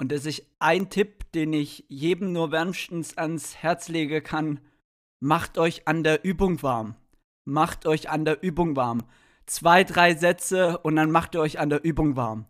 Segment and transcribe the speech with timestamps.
[0.00, 4.60] Und das ist ein Tipp, den ich jedem nur wärmstens ans Herz legen kann.
[5.20, 6.94] Macht euch an der Übung warm.
[7.44, 9.02] Macht euch an der Übung warm.
[9.44, 12.46] Zwei, drei Sätze und dann macht ihr euch an der Übung warm.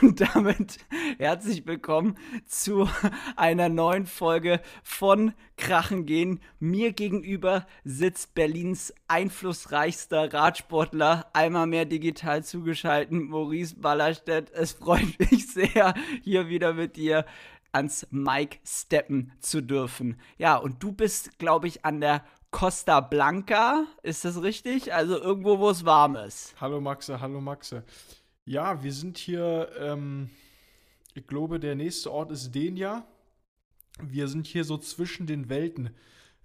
[0.00, 0.78] Und damit
[1.18, 2.88] herzlich willkommen zu
[3.36, 6.40] einer neuen Folge von Krachen gehen.
[6.58, 14.50] Mir gegenüber sitzt Berlins einflussreichster Radsportler, einmal mehr digital zugeschaltet, Maurice Ballerstedt.
[14.52, 17.26] Es freut mich sehr, hier wieder mit dir
[17.72, 20.18] ans Mic steppen zu dürfen.
[20.38, 23.84] Ja, und du bist, glaube ich, an der Costa Blanca.
[24.02, 24.94] Ist das richtig?
[24.94, 26.54] Also irgendwo, wo es warm ist.
[26.60, 27.84] Hallo Maxe, hallo Maxe.
[28.46, 30.28] Ja, wir sind hier, ähm,
[31.14, 33.06] ich glaube, der nächste Ort ist Denia.
[34.02, 35.90] Wir sind hier so zwischen den Welten.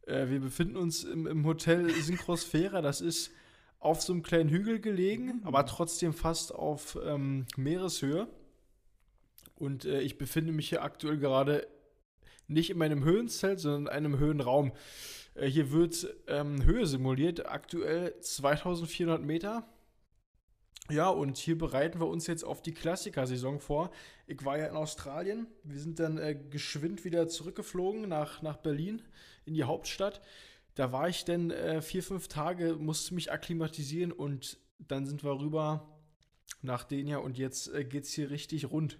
[0.07, 2.81] Äh, wir befinden uns im, im Hotel Synchrosphäre.
[2.81, 3.31] Das ist
[3.79, 5.41] auf so einem kleinen Hügel gelegen, mhm.
[5.43, 8.29] aber trotzdem fast auf ähm, Meereshöhe.
[9.55, 11.67] Und äh, ich befinde mich hier aktuell gerade
[12.47, 14.71] nicht in meinem Höhenzelt, sondern in einem Höhenraum.
[15.35, 19.67] Äh, hier wird ähm, Höhe simuliert, aktuell 2400 Meter.
[20.89, 23.91] Ja, und hier bereiten wir uns jetzt auf die Klassiker-Saison vor.
[24.25, 25.45] Ich war ja in Australien.
[25.63, 29.03] Wir sind dann äh, geschwind wieder zurückgeflogen nach, nach Berlin
[29.45, 30.19] in die Hauptstadt.
[30.73, 35.39] Da war ich dann äh, vier, fünf Tage, musste mich akklimatisieren und dann sind wir
[35.39, 35.87] rüber
[36.63, 38.97] nach Denia und jetzt äh, es hier richtig rund.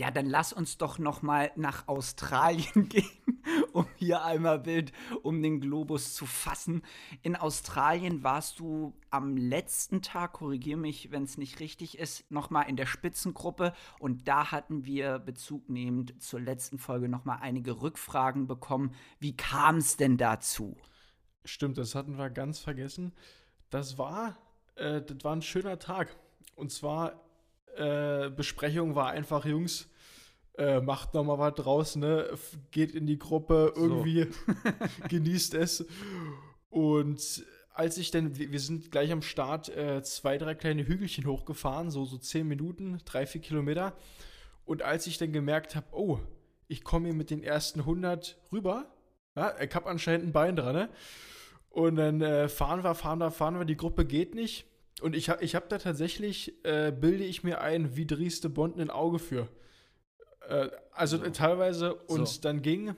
[0.00, 3.42] Ja, dann lass uns doch noch mal nach Australien gehen,
[3.74, 6.80] um hier einmal Bild um den Globus zu fassen.
[7.20, 12.48] In Australien warst du am letzten Tag, korrigier mich, wenn es nicht richtig ist, noch
[12.48, 17.82] mal in der Spitzengruppe und da hatten wir bezugnehmend zur letzten Folge noch mal einige
[17.82, 18.94] Rückfragen bekommen.
[19.18, 20.78] Wie kam es denn dazu?
[21.44, 23.12] Stimmt, das hatten wir ganz vergessen.
[23.68, 24.38] Das war,
[24.76, 26.16] äh, das war ein schöner Tag.
[26.56, 27.20] Und zwar
[27.76, 29.88] äh, Besprechung war einfach, Jungs,
[30.58, 32.28] äh, macht noch mal was draus, ne?
[32.70, 35.08] Geht in die Gruppe, irgendwie so.
[35.08, 35.86] genießt es.
[36.68, 41.90] Und als ich dann, wir sind gleich am Start äh, zwei, drei kleine Hügelchen hochgefahren,
[41.90, 43.94] so, so zehn Minuten, drei, vier Kilometer.
[44.64, 46.20] Und als ich dann gemerkt habe, oh,
[46.68, 48.92] ich komme hier mit den ersten 100 rüber,
[49.34, 50.88] ja, ich habe anscheinend ein Bein dran, ne?
[51.70, 54.66] Und dann äh, fahren wir, fahren wir, fahren wir, die Gruppe geht nicht.
[55.00, 58.78] Und ich habe ich hab da tatsächlich, äh, bilde ich mir ein, wie Drieste Bond
[58.78, 59.48] ein Auge für.
[60.48, 61.30] Äh, also so.
[61.30, 62.40] teilweise, und so.
[62.40, 62.94] dann ging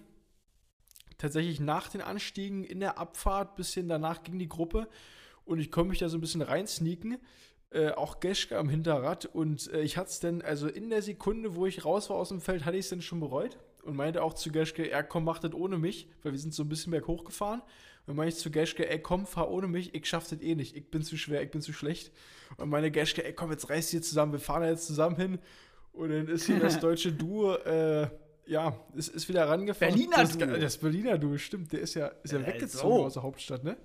[1.19, 4.89] tatsächlich nach den Anstiegen in der Abfahrt, bisschen danach ging die Gruppe
[5.45, 7.19] und ich konnte mich da so ein bisschen reinsneaken.
[7.71, 11.55] Äh, auch Geschke am Hinterrad und äh, ich hatte es dann, also in der Sekunde,
[11.55, 14.23] wo ich raus war aus dem Feld, hatte ich es dann schon bereut und meinte
[14.23, 16.91] auch zu Geschke, er komm, mach das ohne mich, weil wir sind so ein bisschen
[16.91, 17.63] berghoch gefahren
[18.07, 20.77] und meine ich zu Geschke, ey, komm, fahr ohne mich, ich schaff das eh nicht.
[20.77, 22.13] Ich bin zu schwer, ich bin zu schlecht.
[22.57, 25.39] Und meine Geschke, ey, komm, jetzt reiß hier zusammen, wir fahren jetzt zusammen hin.
[25.93, 28.09] Und dann ist hier das deutsche Duo, äh,
[28.47, 29.95] ja, ist, ist wieder rangefahren.
[29.95, 30.57] Berliner das, Duo.
[30.57, 33.77] Das Berliner Duo, stimmt, der ist ja, ist ja äh, weggezogen aus der Hauptstadt, ne?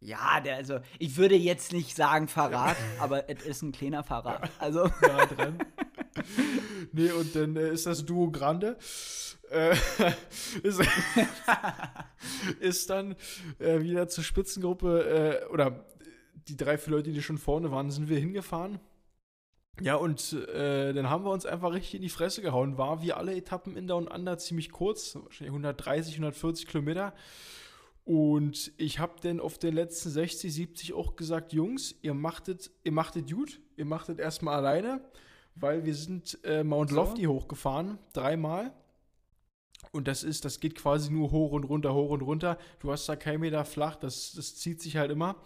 [0.00, 4.50] Ja, der, also, ich würde jetzt nicht sagen Verrat, aber es ist ein kleiner Verrat.
[4.58, 4.90] Also.
[5.02, 5.58] Ja, dran.
[6.92, 8.76] nee, und dann äh, ist das Duo Grande
[9.50, 9.74] äh,
[10.62, 10.80] ist,
[12.60, 13.16] ist, dann
[13.58, 15.84] äh, wieder zur Spitzengruppe äh, oder
[16.48, 18.80] die drei, vier Leute, die schon vorne waren, sind wir hingefahren.
[19.80, 22.76] Ja, und äh, dann haben wir uns einfach richtig in die Fresse gehauen.
[22.76, 27.14] War wie alle Etappen in Down Under ziemlich kurz, wahrscheinlich 130, 140 Kilometer.
[28.04, 32.92] Und ich habe dann auf den letzten 60, 70 auch gesagt, Jungs, ihr machtet, ihr
[32.92, 35.00] machtet gut, ihr machtet erstmal alleine,
[35.60, 37.34] weil wir sind äh, Mount Lofty so.
[37.34, 38.72] hochgefahren, dreimal.
[39.92, 42.58] Und das ist, das geht quasi nur hoch und runter, hoch und runter.
[42.80, 45.36] Du hast da kein Meter flach, das, das zieht sich halt immer.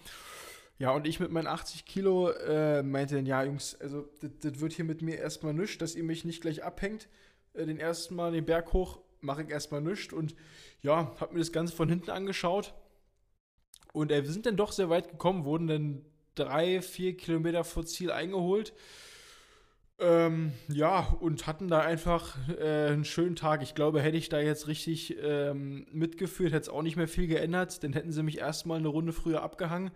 [0.79, 4.73] Ja, und ich mit meinen 80 Kilo äh, meinte dann, ja, Jungs, also das wird
[4.73, 7.09] hier mit mir erstmal nichts, dass ihr mich nicht gleich abhängt.
[7.55, 10.13] Äh, den ersten Mal den Berg hoch mache ich erstmal nichts.
[10.13, 10.35] Und
[10.83, 12.75] ja, hab mir das Ganze von hinten angeschaut.
[13.93, 16.05] Und äh, wir sind dann doch sehr weit gekommen, wurden dann
[16.35, 18.75] drei, vier Kilometer vor Ziel eingeholt.
[20.05, 23.63] Ähm, ja, und hatten da einfach äh, einen schönen Tag.
[23.63, 27.27] Ich glaube, hätte ich da jetzt richtig ähm, mitgeführt, hätte es auch nicht mehr viel
[27.27, 27.83] geändert.
[27.83, 29.93] Dann hätten sie mich erstmal eine Runde früher abgehangen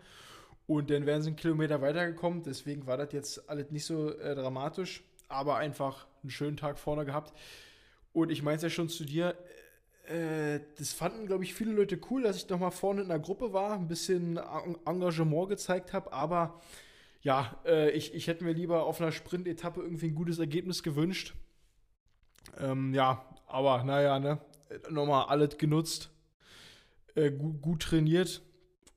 [0.67, 2.43] und dann wären sie einen Kilometer weitergekommen.
[2.43, 7.05] Deswegen war das jetzt alles nicht so äh, dramatisch, aber einfach einen schönen Tag vorne
[7.05, 7.35] gehabt.
[8.15, 9.37] Und ich meinte ja schon zu dir,
[10.07, 13.53] äh, das fanden, glaube ich, viele Leute cool, dass ich nochmal vorne in der Gruppe
[13.53, 14.41] war, ein bisschen
[14.87, 16.63] Engagement gezeigt habe, aber
[17.29, 21.35] ja, äh, ich, ich hätte mir lieber auf einer Sprint-Etappe irgendwie ein gutes Ergebnis gewünscht.
[22.59, 24.41] Ähm, ja, aber naja, ne,
[24.89, 26.09] nochmal alles genutzt,
[27.17, 28.41] äh, gut, gut, trainiert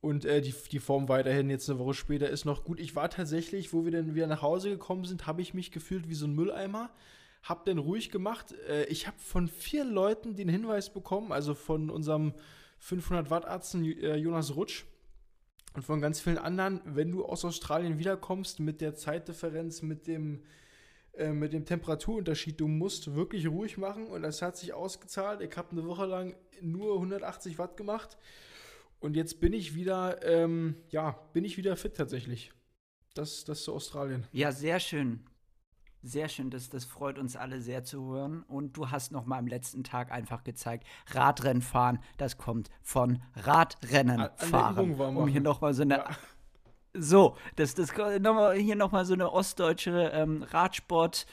[0.00, 2.80] Und äh, die, die Form weiterhin jetzt eine Woche später ist noch gut.
[2.80, 6.08] Ich war tatsächlich, wo wir dann wieder nach Hause gekommen sind, habe ich mich gefühlt
[6.08, 6.88] wie so ein Mülleimer.
[7.42, 8.54] Hab dann ruhig gemacht.
[8.66, 12.32] Äh, ich habe von vier Leuten den Hinweis bekommen, also von unserem
[12.78, 14.86] 500 Watt Arzt äh, Jonas Rutsch
[15.74, 20.42] und von ganz vielen anderen, wenn du aus Australien wiederkommst mit der Zeitdifferenz, mit dem
[21.14, 25.42] äh, mit dem Temperaturunterschied, du musst wirklich ruhig machen und das hat sich ausgezahlt.
[25.42, 28.16] Ich habe eine Woche lang nur 180 Watt gemacht
[28.98, 32.52] und jetzt bin ich wieder, ähm, ja, bin ich wieder fit tatsächlich.
[33.14, 34.26] Das, das zu Australien.
[34.32, 35.20] Ja, sehr schön.
[36.02, 38.42] Sehr schön, das, das freut uns alle sehr zu hören.
[38.48, 43.22] Und du hast noch mal am letzten Tag einfach gezeigt, Radrennen fahren, das kommt von
[43.36, 44.94] Radrennen fahren.
[45.00, 46.10] Um hier noch mal so eine ja.
[46.94, 51.26] So, das, das noch mal, hier nochmal so eine ostdeutsche ähm, Radsport-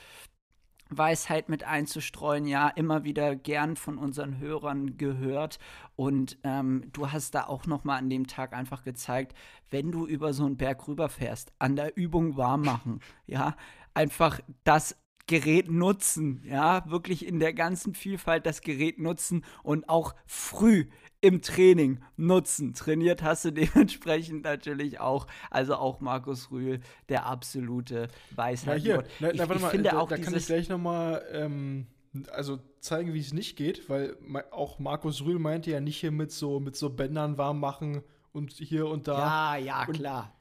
[0.89, 5.59] Weisheit mit einzustreuen, ja, immer wieder gern von unseren Hörern gehört.
[5.95, 9.35] Und ähm, du hast da auch noch mal an dem Tag einfach gezeigt,
[9.69, 13.55] wenn du über so einen Berg rüberfährst, an der Übung warm machen, ja,
[13.93, 14.95] einfach das
[15.27, 20.87] Gerät nutzen, ja, wirklich in der ganzen Vielfalt das Gerät nutzen und auch früh
[21.21, 22.73] im Training nutzen.
[22.73, 25.27] Trainiert hast du dementsprechend natürlich auch.
[25.51, 28.83] Also auch Markus Rühl, der absolute Weisheit.
[28.83, 31.23] Ja, hier, na, na, ich, ich mal, finde da, auch da kann ich gleich nochmal
[31.31, 31.85] ähm,
[32.31, 34.17] also zeigen, wie es nicht geht, weil
[34.51, 38.01] auch Markus Rühl meinte ja nicht hier mit so, mit so Bändern warm machen
[38.31, 39.57] und hier und da.
[39.57, 40.33] Ja, ja, und, klar.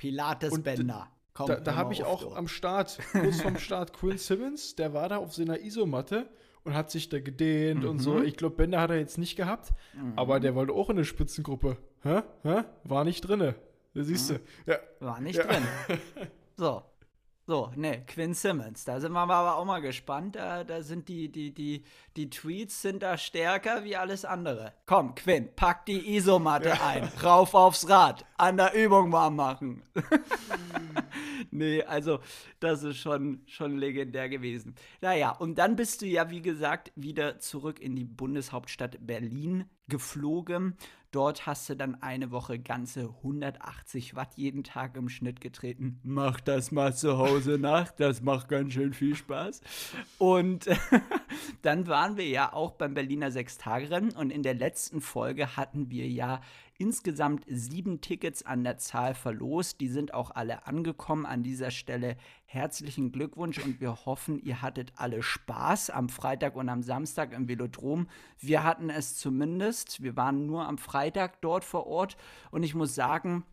[1.47, 1.65] Pilates-Bänder.
[1.65, 5.19] Da, da habe ich auch am Start, kurz vorm Start, Quinn Simmons, der war da
[5.19, 6.29] auf seiner Isomatte
[6.65, 7.89] und hat sich da gedehnt mhm.
[7.91, 8.15] und so.
[8.15, 8.25] Mhm.
[8.25, 10.13] Ich glaube, Bender hat er jetzt nicht gehabt, mhm.
[10.17, 11.77] aber der wollte auch in eine Spitzengruppe.
[12.03, 12.23] Hä?
[12.43, 12.65] Hä?
[12.85, 13.55] War nicht drinne.
[13.95, 14.39] Da siehst mhm.
[14.67, 14.73] du.
[14.73, 14.79] Ja.
[15.01, 15.45] War nicht ja.
[15.45, 15.63] drin.
[16.57, 16.83] So.
[17.49, 18.85] So, ne, Quinn Simmons.
[18.85, 20.37] Da sind wir aber auch mal gespannt.
[20.37, 21.83] Da, da sind die, die, die,
[22.15, 24.75] die Tweets sind da stärker wie alles andere.
[24.85, 26.87] Komm, Quinn, pack die Isomatte ja.
[26.87, 27.05] ein.
[27.25, 28.27] Rauf aufs Rad.
[28.37, 29.83] An der Übung warm machen.
[31.51, 32.19] nee, also
[32.61, 34.75] das ist schon, schon legendär gewesen.
[35.01, 40.77] Naja, und dann bist du ja, wie gesagt, wieder zurück in die Bundeshauptstadt Berlin geflogen.
[41.11, 46.01] Dort hast du dann eine Woche ganze 180 Watt jeden Tag im Schnitt getreten.
[46.03, 49.63] Mach das mal zu Hause nach, das macht ganz schön viel Spaß.
[50.19, 50.67] Und
[51.63, 56.07] dann waren wir ja auch beim Berliner Sechstagerennen und in der letzten Folge hatten wir
[56.07, 56.43] ja
[56.79, 59.81] insgesamt sieben Tickets an der Zahl verlost.
[59.81, 61.27] Die sind auch alle angekommen.
[61.27, 62.17] An dieser Stelle
[62.47, 67.49] herzlichen Glückwunsch und wir hoffen, ihr hattet alle Spaß am Freitag und am Samstag im
[67.49, 68.09] Velodrom.
[68.39, 70.03] Wir hatten es zumindest.
[70.03, 72.17] Wir waren nur am Freitag dort vor Ort
[72.51, 73.45] und ich muss sagen,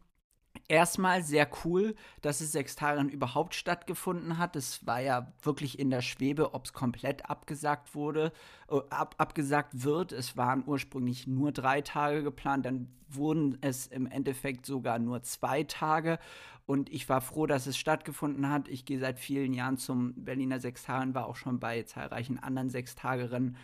[0.67, 4.55] Erstmal sehr cool, dass es Sextarien überhaupt stattgefunden hat.
[4.55, 8.31] Es war ja wirklich in der Schwebe, ob es komplett abgesagt wurde,
[8.69, 10.11] äh, ab, abgesagt wird.
[10.11, 15.63] Es waren ursprünglich nur drei Tage geplant, dann wurden es im Endeffekt sogar nur zwei
[15.63, 16.19] Tage.
[16.65, 18.67] Und ich war froh, dass es stattgefunden hat.
[18.67, 23.55] Ich gehe seit vielen Jahren zum Berliner Sextaren, war auch schon bei zahlreichen anderen Sextagerennen.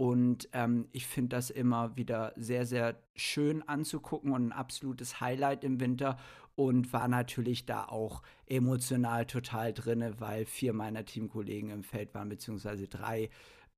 [0.00, 5.62] Und ähm, ich finde das immer wieder sehr, sehr schön anzugucken und ein absolutes Highlight
[5.62, 6.16] im Winter.
[6.54, 12.30] Und war natürlich da auch emotional total drin, weil vier meiner Teamkollegen im Feld waren,
[12.30, 13.28] beziehungsweise drei.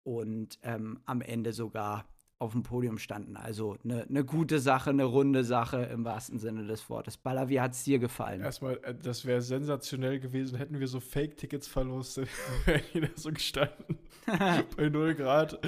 [0.05, 2.05] Und ähm, am Ende sogar
[2.43, 3.37] auf dem Podium standen.
[3.37, 7.17] Also eine ne gute Sache, eine runde Sache im wahrsten Sinne des Wortes.
[7.17, 8.43] Baller, wie hat es dir gefallen?
[8.43, 12.29] Erstmal, äh, das wäre sensationell gewesen, hätten wir so Fake-Tickets verlostet,
[12.67, 13.99] wären die da so gestanden.
[14.77, 15.59] bei 0 Grad.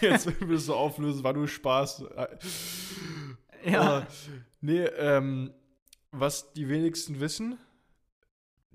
[0.00, 2.04] Jetzt wenn wir es so auflösen, war nur Spaß.
[3.64, 3.80] Ja.
[3.80, 4.06] Aber,
[4.60, 5.52] nee, ähm,
[6.10, 7.58] was die wenigsten wissen,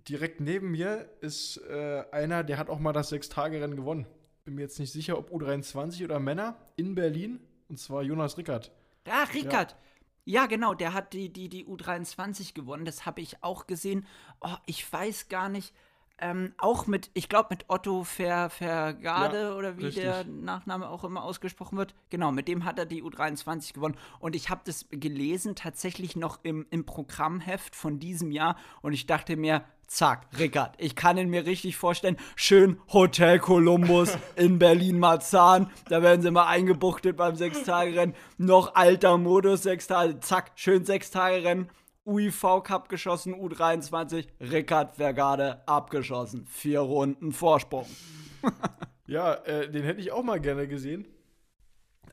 [0.07, 4.07] direkt neben mir ist äh, einer, der hat auch mal das Sechs-Tage-Rennen gewonnen
[4.43, 7.39] bin mir jetzt nicht sicher, ob U23 oder Männer in Berlin.
[7.69, 8.71] Und zwar Jonas Rickert.
[9.07, 9.75] Ah, Rickert.
[10.25, 10.41] Ja.
[10.41, 10.45] ja.
[10.47, 12.85] genau, der hat die, die, die U23 gewonnen.
[12.85, 14.05] Das habe ich auch gesehen.
[14.41, 15.73] Oh, ich weiß gar nicht.
[16.23, 20.03] Ähm, auch mit, ich glaube, mit Otto Ver, Vergade ja, oder wie richtig.
[20.03, 21.95] der Nachname auch immer ausgesprochen wird.
[22.11, 23.97] Genau, mit dem hat er die U23 gewonnen.
[24.19, 28.55] Und ich habe das gelesen, tatsächlich noch im, im Programmheft von diesem Jahr.
[28.83, 32.17] Und ich dachte mir, zack, Rickard, ich kann ihn mir richtig vorstellen.
[32.35, 35.71] Schön Hotel Columbus in Berlin-Marzahn.
[35.89, 38.15] Da werden sie mal eingebuchtet beim Sechstagerennen.
[38.37, 41.67] Noch alter Modus, sechs Tage, zack, schön Sechstagerennen
[42.05, 46.45] UIV Cup geschossen, U23, Rickard Vergade abgeschossen.
[46.47, 47.85] Vier Runden Vorsprung.
[49.07, 51.07] ja, äh, den hätte ich auch mal gerne gesehen.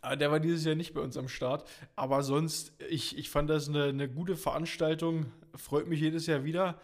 [0.01, 1.69] Aber der war dieses Jahr nicht bei uns am Start.
[1.97, 5.27] Aber sonst, ich, ich fand das eine, eine gute Veranstaltung.
[5.55, 6.79] Freut mich jedes Jahr wieder.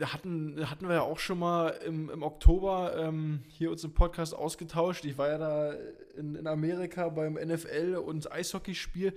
[0.00, 4.34] Hatten, hatten wir ja auch schon mal im, im Oktober ähm, hier uns im Podcast
[4.34, 5.04] ausgetauscht.
[5.04, 5.72] Ich war ja da
[6.16, 9.14] in, in Amerika beim NFL- und Eishockeyspiel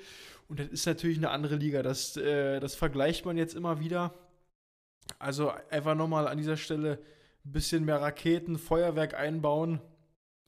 [0.48, 1.82] und das ist natürlich eine andere Liga.
[1.82, 4.14] Das, äh, das vergleicht man jetzt immer wieder.
[5.18, 7.00] Also einfach nochmal an dieser Stelle
[7.46, 9.80] ein bisschen mehr Raketen, Feuerwerk einbauen.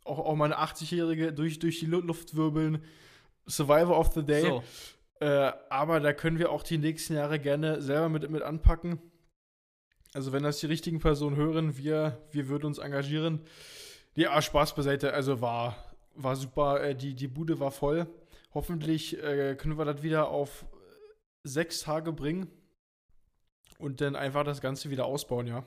[0.04, 2.84] Auch, auch mal eine 80-Jährige durch, durch die Luft wirbeln.
[3.46, 4.42] Survivor of the Day.
[4.42, 4.64] So.
[5.20, 9.00] Äh, aber da können wir auch die nächsten Jahre gerne selber mit, mit anpacken.
[10.14, 13.42] Also, wenn das die richtigen Personen hören, wir, wir würden uns engagieren.
[14.16, 15.14] Ja, Spaß beiseite.
[15.14, 15.76] Also war,
[16.16, 16.82] war super.
[16.82, 18.08] Äh, die, die Bude war voll.
[18.54, 20.66] Hoffentlich äh, können wir das wieder auf
[21.44, 22.48] sechs Tage bringen
[23.78, 25.64] und dann einfach das Ganze wieder ausbauen, ja.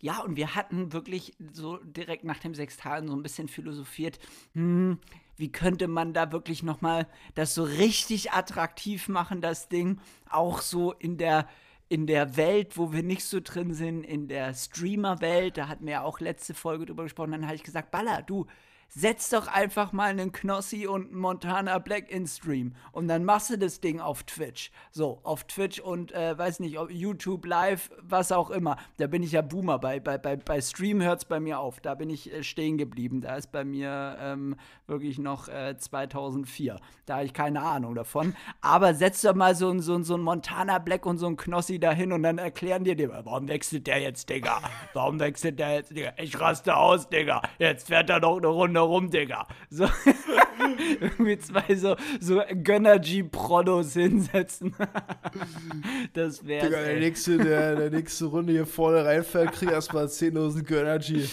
[0.00, 4.20] Ja, und wir hatten wirklich so direkt nach dem sechs Tagen so ein bisschen philosophiert,
[4.52, 5.00] hm,
[5.36, 10.60] wie könnte man da wirklich noch mal das so richtig attraktiv machen, das Ding, auch
[10.60, 11.48] so in der
[11.88, 15.92] in der Welt, wo wir nicht so drin sind, in der Streamer-Welt, da hatten wir
[15.92, 18.46] ja auch letzte Folge drüber gesprochen, dann habe ich gesagt, Baller, du,
[18.88, 23.50] setz doch einfach mal einen Knossi und einen Montana Black in Stream und dann machst
[23.50, 24.70] du das Ding auf Twitch.
[24.90, 28.76] So, auf Twitch und äh, weiß nicht, YouTube Live, was auch immer.
[28.96, 29.78] Da bin ich ja Boomer.
[29.78, 31.80] Bei, bei, bei, bei Stream hört es bei mir auf.
[31.80, 33.20] Da bin ich äh, stehen geblieben.
[33.20, 36.80] Da ist bei mir ähm, wirklich noch äh, 2004.
[37.06, 38.34] Da habe ich keine Ahnung davon.
[38.60, 42.12] Aber setz doch mal so, so, so ein Montana Black und so ein Knossi dahin
[42.12, 44.60] und dann erklären dir, dir, warum wechselt der jetzt, Digga?
[44.94, 46.12] Warum wechselt der jetzt, Digga?
[46.16, 47.42] Ich raste aus, Digga.
[47.58, 49.46] Jetzt fährt er noch eine Runde Runde rum, Digga.
[49.70, 49.84] So,
[51.00, 54.74] irgendwie zwei so, so Gönnergy-Prodos hinsetzen.
[56.12, 56.66] das wäre.
[56.66, 61.28] Digga, der nächste, der, der nächste Runde hier vorne reinfällt, kriegt erstmal 10.000 Gönnergy.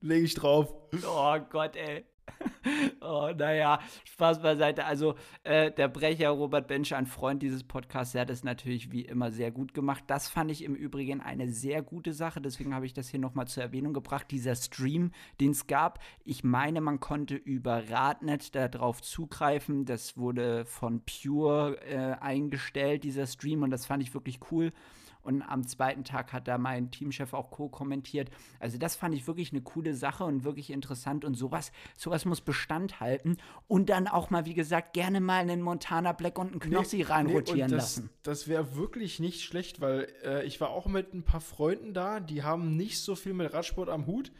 [0.00, 0.74] Leg ich drauf.
[1.06, 2.04] Oh Gott, ey.
[3.00, 4.84] oh, naja, Spaß beiseite.
[4.84, 5.14] Also,
[5.44, 9.30] äh, der Brecher Robert Bench, ein Freund dieses Podcasts, der hat es natürlich wie immer
[9.30, 10.04] sehr gut gemacht.
[10.06, 12.40] Das fand ich im Übrigen eine sehr gute Sache.
[12.40, 14.26] Deswegen habe ich das hier nochmal zur Erwähnung gebracht.
[14.30, 19.84] Dieser Stream, den es gab, ich meine, man konnte über Radnet darauf zugreifen.
[19.84, 24.72] Das wurde von Pure äh, eingestellt, dieser Stream, und das fand ich wirklich cool.
[25.22, 28.30] Und am zweiten Tag hat da mein Teamchef auch co-kommentiert.
[28.58, 31.24] Also das fand ich wirklich eine coole Sache und wirklich interessant.
[31.24, 33.36] Und sowas, sowas muss Bestand halten.
[33.68, 37.02] Und dann auch mal, wie gesagt, gerne mal einen Montana Black und einen Knossi nee,
[37.04, 38.10] reinrotieren nee, das, lassen.
[38.22, 42.20] Das wäre wirklich nicht schlecht, weil äh, ich war auch mit ein paar Freunden da,
[42.20, 44.32] die haben nicht so viel mit Radsport am Hut.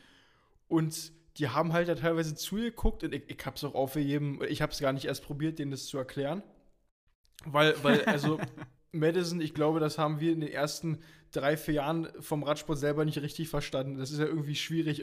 [0.68, 4.80] Und die haben halt da teilweise zugeguckt und ich, ich hab's auch aufgegeben, ich hab's
[4.80, 6.42] gar nicht erst probiert, denen das zu erklären.
[7.44, 8.38] Weil, weil, also,
[8.92, 10.98] Madison, ich glaube, das haben wir in den ersten
[11.32, 13.98] drei, vier Jahren vom Radsport selber nicht richtig verstanden.
[13.98, 15.02] Das ist ja irgendwie schwierig.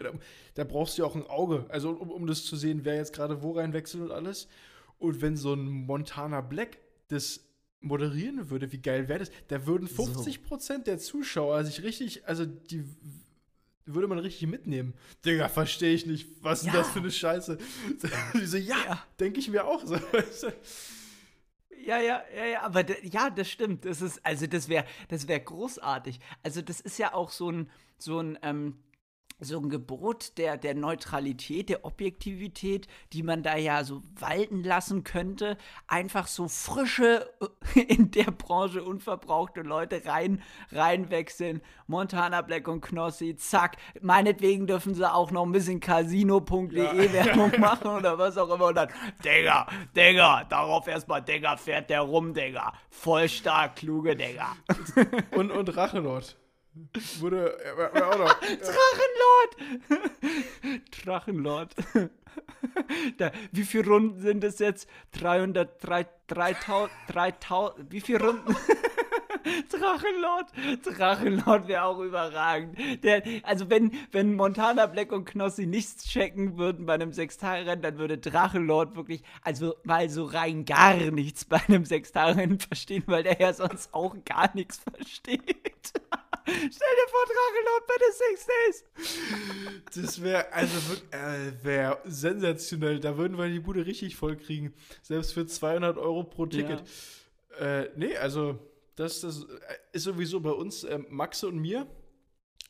[0.53, 3.13] Da brauchst du ja auch ein Auge, also um, um das zu sehen, wer jetzt
[3.13, 4.47] gerade wo reinwechselt und alles.
[4.99, 6.77] Und wenn so ein Montana Black
[7.07, 7.41] das
[7.81, 9.31] moderieren würde, wie geil wäre das?
[9.47, 12.83] Da würden 50 Prozent der Zuschauer sich richtig, also die
[13.85, 14.93] würde man richtig mitnehmen.
[15.25, 16.27] Digga, verstehe ich nicht.
[16.41, 16.69] Was ja.
[16.69, 17.57] ist das für eine Scheiße?
[18.35, 19.03] Die so, ja, ja.
[19.19, 19.95] denke ich mir auch so.
[21.85, 23.85] Ja, ja, ja, ja, aber ja, das stimmt.
[23.85, 26.19] Das ist, also das wäre, das wäre großartig.
[26.43, 28.77] Also das ist ja auch so ein, so ein, ähm,
[29.39, 35.03] so ein Gebot der, der Neutralität, der Objektivität, die man da ja so walten lassen
[35.03, 35.57] könnte.
[35.87, 37.29] Einfach so frische,
[37.75, 40.41] in der Branche unverbrauchte Leute rein,
[40.71, 41.61] reinwechseln.
[41.87, 43.77] Montana Black und Knossi, zack.
[44.01, 47.13] Meinetwegen dürfen sie auch noch ein bisschen Casino.de ja.
[47.13, 48.67] Werbung machen oder was auch immer.
[48.67, 48.89] Und dann,
[49.23, 52.73] Digga, Digga, darauf erstmal, Digga, fährt der rum, Digga.
[52.89, 54.55] Voll stark, kluge, Digga.
[55.31, 56.35] Und, und Rachenort.
[57.19, 58.39] Wurde äh, auch noch.
[58.39, 59.57] Drachenlord!
[61.05, 61.75] Drachenlord.
[63.17, 64.89] da, wie viele Runden sind es jetzt?
[65.13, 65.83] 300,
[66.27, 68.55] 3000, 3000, wie viele Runden?
[69.71, 70.47] Drachenlord,
[70.83, 72.77] Drachenlord wäre auch überragend.
[73.03, 77.97] Der, also wenn, wenn Montana Black und Knossi nichts checken würden bei einem Sechstagerennen, dann
[77.97, 83.39] würde Drachenlord wirklich, also mal so rein gar nichts bei einem Sechstagerennen verstehen, weil der
[83.39, 85.39] ja sonst auch gar nichts versteht.
[86.45, 88.83] Stell dir vor, Drachenlord bei den Six Days.
[89.95, 92.99] Das wäre also äh, wär sensationell.
[92.99, 94.73] Da würden wir die Bude richtig voll kriegen.
[95.01, 96.81] Selbst für 200 Euro pro Ticket.
[97.59, 97.81] Ja.
[97.81, 98.57] Äh, nee, also
[98.99, 99.47] das, das
[99.93, 101.87] ist sowieso bei uns, äh, Maxe und mir.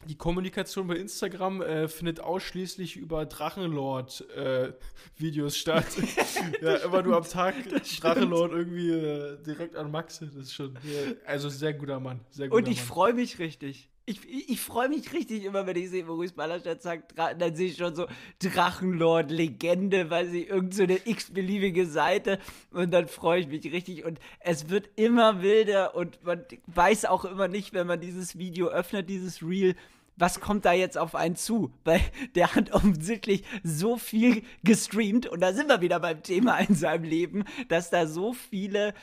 [0.06, 5.88] Die Kommunikation bei Instagram äh, findet ausschließlich über Drachenlord-Videos äh, statt.
[6.62, 7.56] ja, immer nur am Tag
[8.00, 10.28] Drachenlord irgendwie äh, direkt an Maxe.
[10.28, 10.80] Das ist schon,
[11.26, 12.22] also sehr guter Mann.
[12.30, 13.90] Sehr guter Und ich freue mich richtig.
[14.10, 17.68] Ich, ich, ich freue mich richtig immer, wenn ich sehe, Maurice Ballerstadt sagt, dann sehe
[17.68, 18.08] ich schon so
[18.40, 22.40] Drachenlord, Legende, weil sie irgendeine so x-beliebige Seite
[22.72, 27.24] und dann freue ich mich richtig und es wird immer wilder und man weiß auch
[27.24, 29.76] immer nicht, wenn man dieses Video öffnet, dieses Reel,
[30.20, 31.72] was kommt da jetzt auf einen zu?
[31.84, 32.02] Weil
[32.36, 37.04] der hat offensichtlich so viel gestreamt und da sind wir wieder beim Thema in seinem
[37.04, 38.96] Leben, dass da so viele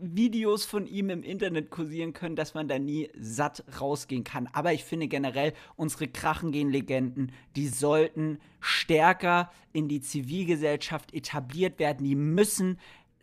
[0.00, 4.48] Videos von ihm im Internet kursieren können, dass man da nie satt rausgehen kann.
[4.52, 12.04] Aber ich finde generell, unsere Krachengehen-Legenden, die sollten stärker in die Zivilgesellschaft etabliert werden.
[12.04, 12.78] Die müssen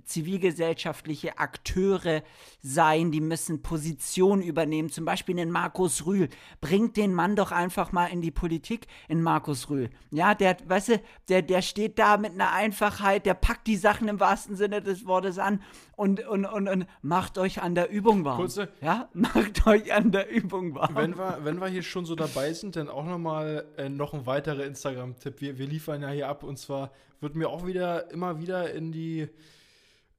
[0.05, 2.23] zivilgesellschaftliche Akteure
[2.61, 6.29] sein, die müssen Positionen übernehmen, zum Beispiel in Markus Rühl.
[6.61, 9.89] Bringt den Mann doch einfach mal in die Politik, in Markus Rühl.
[10.11, 14.07] Ja, der, weißt du, der, der steht da mit einer Einfachheit, der packt die Sachen
[14.07, 15.61] im wahrsten Sinne des Wortes an
[15.95, 18.37] und, und, und, und macht euch an der Übung warm.
[18.37, 20.95] Kurze, ja, macht euch an der Übung warm.
[20.95, 24.25] Wenn wir, wenn wir hier schon so dabei sind, dann auch nochmal äh, noch ein
[24.25, 25.41] weiterer Instagram-Tipp.
[25.41, 28.91] Wir, wir liefern ja hier ab und zwar wird mir auch wieder immer wieder in
[28.91, 29.27] die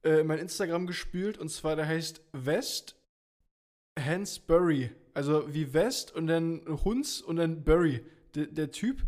[0.07, 2.95] äh, mein Instagram gespült und zwar der heißt West
[3.99, 4.91] Hansbury.
[5.13, 8.05] Also wie West und dann Hunds und dann Burry.
[8.35, 9.01] Der, der Typ,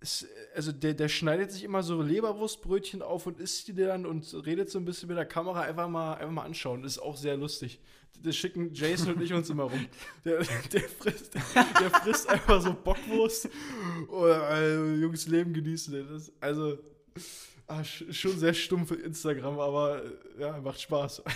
[0.00, 4.32] ist, also der, der schneidet sich immer so Leberwurstbrötchen auf und isst die dann und
[4.46, 5.62] redet so ein bisschen mit der Kamera.
[5.62, 6.84] Einfach mal, einfach mal anschauen.
[6.84, 7.80] Ist auch sehr lustig.
[8.22, 9.86] Das schicken Jason und ich uns immer rum.
[10.24, 10.38] Der,
[10.72, 13.48] der, frisst, der frisst einfach so Bockwurst.
[14.08, 16.08] Oh, also, Jungs, Leben genießen.
[16.08, 16.78] Das, also,
[17.68, 21.22] Ah, schon sehr stumpf Instagram, aber äh, ja, macht Spaß.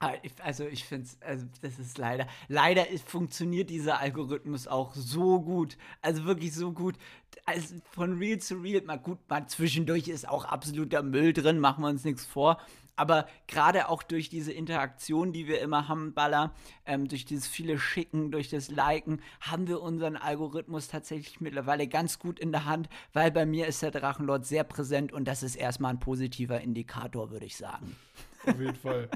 [0.00, 4.92] Ah, also ich finde es, also das ist leider, leider ist, funktioniert dieser Algorithmus auch
[4.94, 6.96] so gut, also wirklich so gut,
[7.46, 11.82] also von Real zu Real, mal gut, mal zwischendurch ist auch absoluter Müll drin, machen
[11.84, 12.60] wir uns nichts vor,
[12.96, 16.54] aber gerade auch durch diese Interaktion, die wir immer haben, Baller,
[16.86, 22.18] ähm, durch dieses viele Schicken, durch das Liken, haben wir unseren Algorithmus tatsächlich mittlerweile ganz
[22.18, 25.56] gut in der Hand, weil bei mir ist der Drachenlord sehr präsent und das ist
[25.56, 27.96] erstmal ein positiver Indikator, würde ich sagen.
[28.46, 29.08] Auf jeden Fall.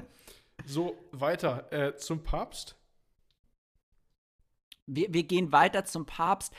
[0.65, 2.75] So, weiter äh, zum Papst.
[4.85, 6.53] Wir, wir gehen weiter zum Papst.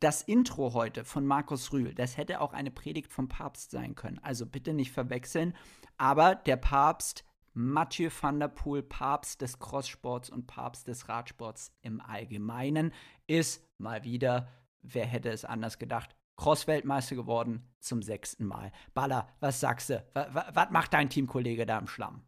[0.00, 4.18] Das Intro heute von Markus Rühl, das hätte auch eine Predigt vom Papst sein können.
[4.20, 5.54] Also bitte nicht verwechseln.
[6.02, 12.00] Aber der Papst, Mathieu van der Poel, Papst des Crosssports und Papst des Radsports im
[12.00, 12.92] Allgemeinen,
[13.28, 14.48] ist mal wieder,
[14.82, 18.72] wer hätte es anders gedacht, Cross-Weltmeister geworden zum sechsten Mal.
[18.94, 20.04] Baller, was sagst du?
[20.12, 22.24] Was macht dein Teamkollege da im Schlamm?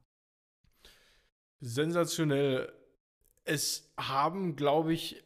[1.58, 2.72] Sensationell.
[3.42, 5.24] Es haben, glaube ich,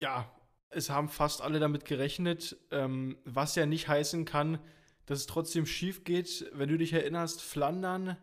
[0.00, 0.34] ja,
[0.70, 4.58] es haben fast alle damit gerechnet, ähm, was ja nicht heißen kann,
[5.06, 6.46] dass es trotzdem schief geht.
[6.52, 8.16] Wenn du dich erinnerst, Flandern,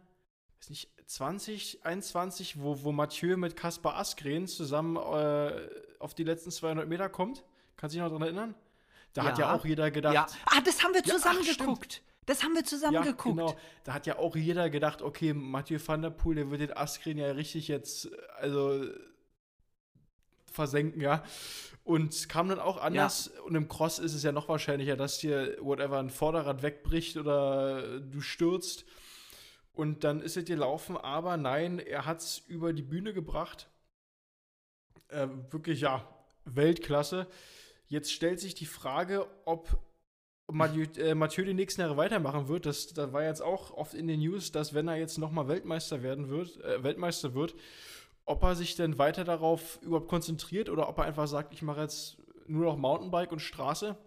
[0.59, 6.51] ist nicht 20, 21, wo, wo Mathieu mit Kaspar Askren zusammen äh, auf die letzten
[6.51, 7.43] 200 Meter kommt.
[7.75, 8.55] Kannst du dich noch daran erinnern?
[9.13, 9.29] Da ja.
[9.29, 10.13] hat ja auch jeder gedacht.
[10.13, 10.27] Ja.
[10.45, 12.01] Ah, das haben wir zusammen ja, ach, geguckt.
[12.25, 13.37] Das haben wir zusammen ja, geguckt.
[13.37, 13.55] Genau.
[13.83, 17.17] Da hat ja auch jeder gedacht, okay, Mathieu van der Poel, der wird den Askren
[17.17, 18.85] ja richtig jetzt, also
[20.51, 21.23] versenken, ja.
[21.83, 23.31] Und kam dann auch anders.
[23.33, 23.41] Ja.
[23.41, 27.99] Und im Cross ist es ja noch wahrscheinlicher, dass dir whatever ein Vorderrad wegbricht oder
[27.99, 28.85] du stürzt.
[29.73, 33.69] Und dann ist es dir laufen, aber nein, er hat es über die Bühne gebracht.
[35.07, 36.07] Äh, wirklich, ja,
[36.45, 37.27] Weltklasse.
[37.87, 39.77] Jetzt stellt sich die Frage, ob
[40.51, 42.65] Mathieu, äh, Mathieu die nächsten Jahre weitermachen wird.
[42.65, 46.03] Das, das war jetzt auch oft in den News, dass wenn er jetzt nochmal Weltmeister
[46.03, 47.55] werden wird, äh, Weltmeister wird,
[48.31, 51.81] ob er sich denn weiter darauf überhaupt konzentriert oder ob er einfach sagt, ich mache
[51.81, 52.17] jetzt
[52.47, 53.97] nur noch Mountainbike und Straße,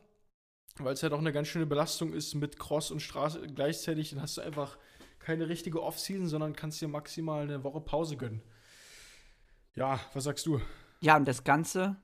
[0.79, 4.23] weil es ja doch eine ganz schöne Belastung ist mit Cross und Straße gleichzeitig, dann
[4.23, 4.79] hast du einfach
[5.19, 8.43] keine richtige Off-Season, sondern kannst dir maximal eine Woche Pause gönnen.
[9.75, 10.61] Ja, was sagst du?
[11.01, 11.97] Ja, und das Ganze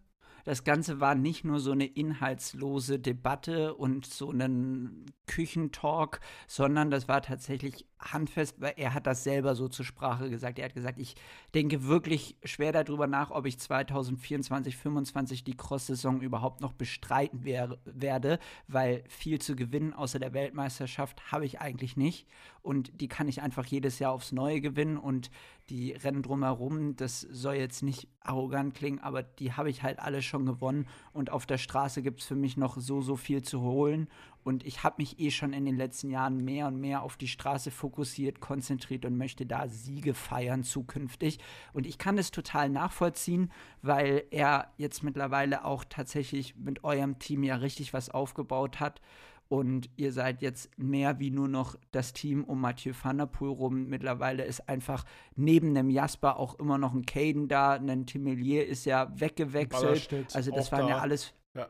[0.45, 7.09] das Ganze war nicht nur so eine inhaltslose Debatte und so einen Küchentalk, sondern das
[7.09, 10.59] war tatsächlich handfest, weil er hat das selber so zur Sprache gesagt.
[10.59, 11.15] Er hat gesagt, ich
[11.55, 17.79] denke wirklich schwer darüber nach, ob ich 2024, 2025 die Cross-Saison überhaupt noch bestreiten wär,
[17.85, 22.27] werde, weil viel zu gewinnen außer der Weltmeisterschaft habe ich eigentlich nicht.
[22.63, 25.31] Und die kann ich einfach jedes Jahr aufs Neue gewinnen und
[25.71, 30.21] die Rennen drumherum, das soll jetzt nicht arrogant klingen, aber die habe ich halt alle
[30.21, 33.63] schon gewonnen und auf der Straße gibt es für mich noch so, so viel zu
[33.63, 34.09] holen
[34.43, 37.29] und ich habe mich eh schon in den letzten Jahren mehr und mehr auf die
[37.29, 41.39] Straße fokussiert, konzentriert und möchte da Siege feiern zukünftig.
[41.73, 43.53] Und ich kann das total nachvollziehen,
[43.83, 49.01] weil er jetzt mittlerweile auch tatsächlich mit eurem Team ja richtig was aufgebaut hat.
[49.51, 53.51] Und ihr seid jetzt mehr wie nur noch das Team um Mathieu van der Poel
[53.51, 53.89] rum.
[53.89, 58.85] Mittlerweile ist einfach neben dem Jasper auch immer noch ein Caden da, ein Timelier ist
[58.85, 60.09] ja weggewechselt.
[60.35, 60.91] Also das waren da.
[60.91, 61.69] ja alles ja.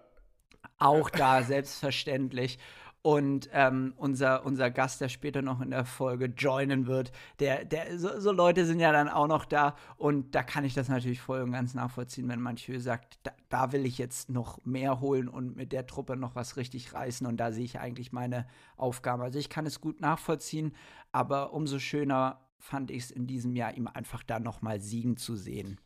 [0.77, 2.59] auch da, selbstverständlich.
[3.03, 7.99] Und ähm, unser, unser Gast, der später noch in der Folge joinen wird, der, der,
[7.99, 9.75] so, so, Leute sind ja dann auch noch da.
[9.97, 13.73] Und da kann ich das natürlich voll und ganz nachvollziehen, wenn Mathieu sagt, da, da
[13.73, 17.27] will ich jetzt noch mehr holen und mit der Truppe noch was richtig reißen.
[17.27, 19.23] Und da sehe ich eigentlich meine Aufgabe.
[19.23, 20.75] Also ich kann es gut nachvollziehen,
[21.11, 25.37] aber umso schöner fand ich es in diesem Jahr, ihm einfach da nochmal siegen zu
[25.37, 25.81] sehen.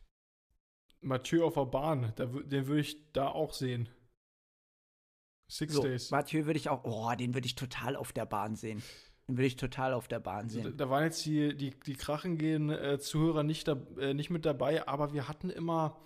[0.99, 3.87] Mathieu auf der Bahn, den würde ich da auch sehen.
[5.47, 6.11] Six so, Days.
[6.11, 8.81] Mathieu würde ich auch, oh, den würde ich total auf der Bahn sehen.
[9.27, 10.65] Den würde ich total auf der Bahn sehen.
[10.65, 14.29] Also, da, waren jetzt die, die, die Krachen gehen äh, Zuhörer nicht, da, äh, nicht
[14.29, 15.97] mit dabei, aber wir hatten immer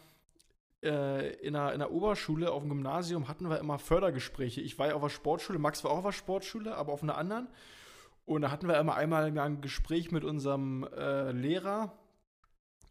[0.83, 4.61] äh, in, einer, in der Oberschule, auf dem Gymnasium, hatten wir immer Fördergespräche.
[4.61, 7.17] Ich war ja auf der Sportschule, Max war auch auf der Sportschule, aber auf einer
[7.17, 7.47] anderen.
[8.25, 11.97] Und da hatten wir immer einmal ein Gespräch mit unserem äh, Lehrer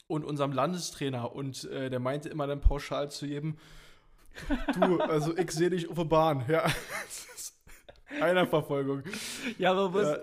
[0.06, 1.32] und unserem Landestrainer.
[1.32, 3.56] Und äh, der meinte immer dann pauschal zu jedem,
[4.74, 6.64] Du, also ich sehe dich auf der Bahn, ja.
[8.20, 9.02] Einer Verfolgung.
[9.58, 10.18] Ja, man muss, ja.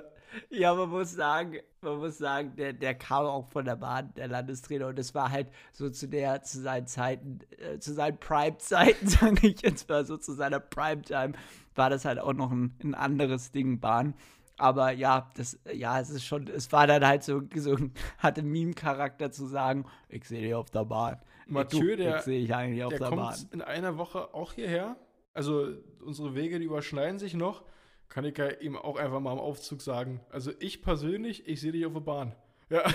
[0.49, 0.73] ja.
[0.73, 4.87] man muss sagen, man muss sagen, der, der kam auch von der Bahn, der Landestrainer,
[4.87, 9.47] und es war halt so zu der, zu seinen Zeiten, äh, zu seinen Prime-Zeiten, sage
[9.47, 11.33] ich jetzt mal so, zu seiner Prime-Time,
[11.75, 14.15] war das halt auch noch ein, ein anderes Ding, Bahn.
[14.57, 17.77] Aber ja, das, ja, es ist schon, es war dann halt so, so
[18.17, 21.19] hatte Meme-Charakter zu sagen, ich sehe dich auf der Bahn.
[21.47, 24.97] Mathieu, der, der, der kommt in einer Woche auch hierher.
[25.33, 25.67] Also
[26.03, 27.63] unsere Wege, die überschneiden sich noch.
[28.09, 30.21] Kann ich ja ihm auch einfach mal im Aufzug sagen.
[30.29, 32.35] Also ich persönlich, ich sehe dich auf der Bahn.
[32.69, 32.83] Ja.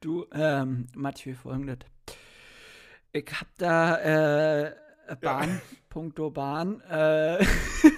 [0.00, 1.78] du, ähm, Mathieu, folgendes.
[3.12, 4.74] Ich hab da äh,
[5.20, 5.60] Bahn, ja.
[5.88, 6.80] Punkto Bahn.
[6.82, 7.44] Äh,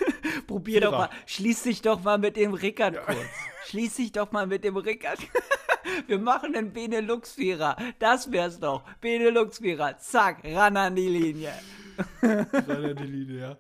[0.47, 0.91] probier Führer.
[0.91, 3.03] doch mal, schließ dich doch mal mit dem Rickard ja.
[3.03, 3.19] kurz.
[3.69, 5.19] Schließ dich doch mal mit dem Rickard.
[6.07, 7.77] Wir machen den Benelux-Vierer.
[7.99, 8.83] Das wär's doch.
[9.01, 9.99] Benelux-Vierer.
[9.99, 11.53] Zack, ran an die Linie.
[12.23, 13.59] ran an die Linie, ja.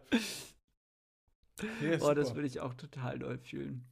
[1.82, 3.86] ja oh, das würde ich auch total doll fühlen.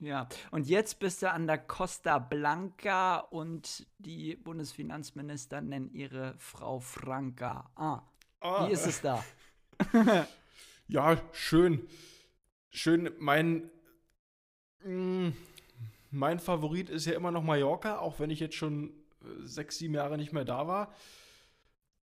[0.00, 6.80] Ja, und jetzt bist du an der Costa Blanca und die Bundesfinanzminister nennen ihre Frau
[6.80, 7.70] Franca.
[7.76, 8.02] Ah,
[8.40, 8.66] ah.
[8.66, 9.22] wie ist es da?
[10.88, 11.86] ja, schön.
[12.70, 13.70] Schön, mein.
[14.82, 15.36] Mh, mm,
[16.10, 18.90] mein Favorit ist ja immer noch Mallorca, auch wenn ich jetzt schon
[19.22, 20.92] äh, sechs, sieben Jahre nicht mehr da war.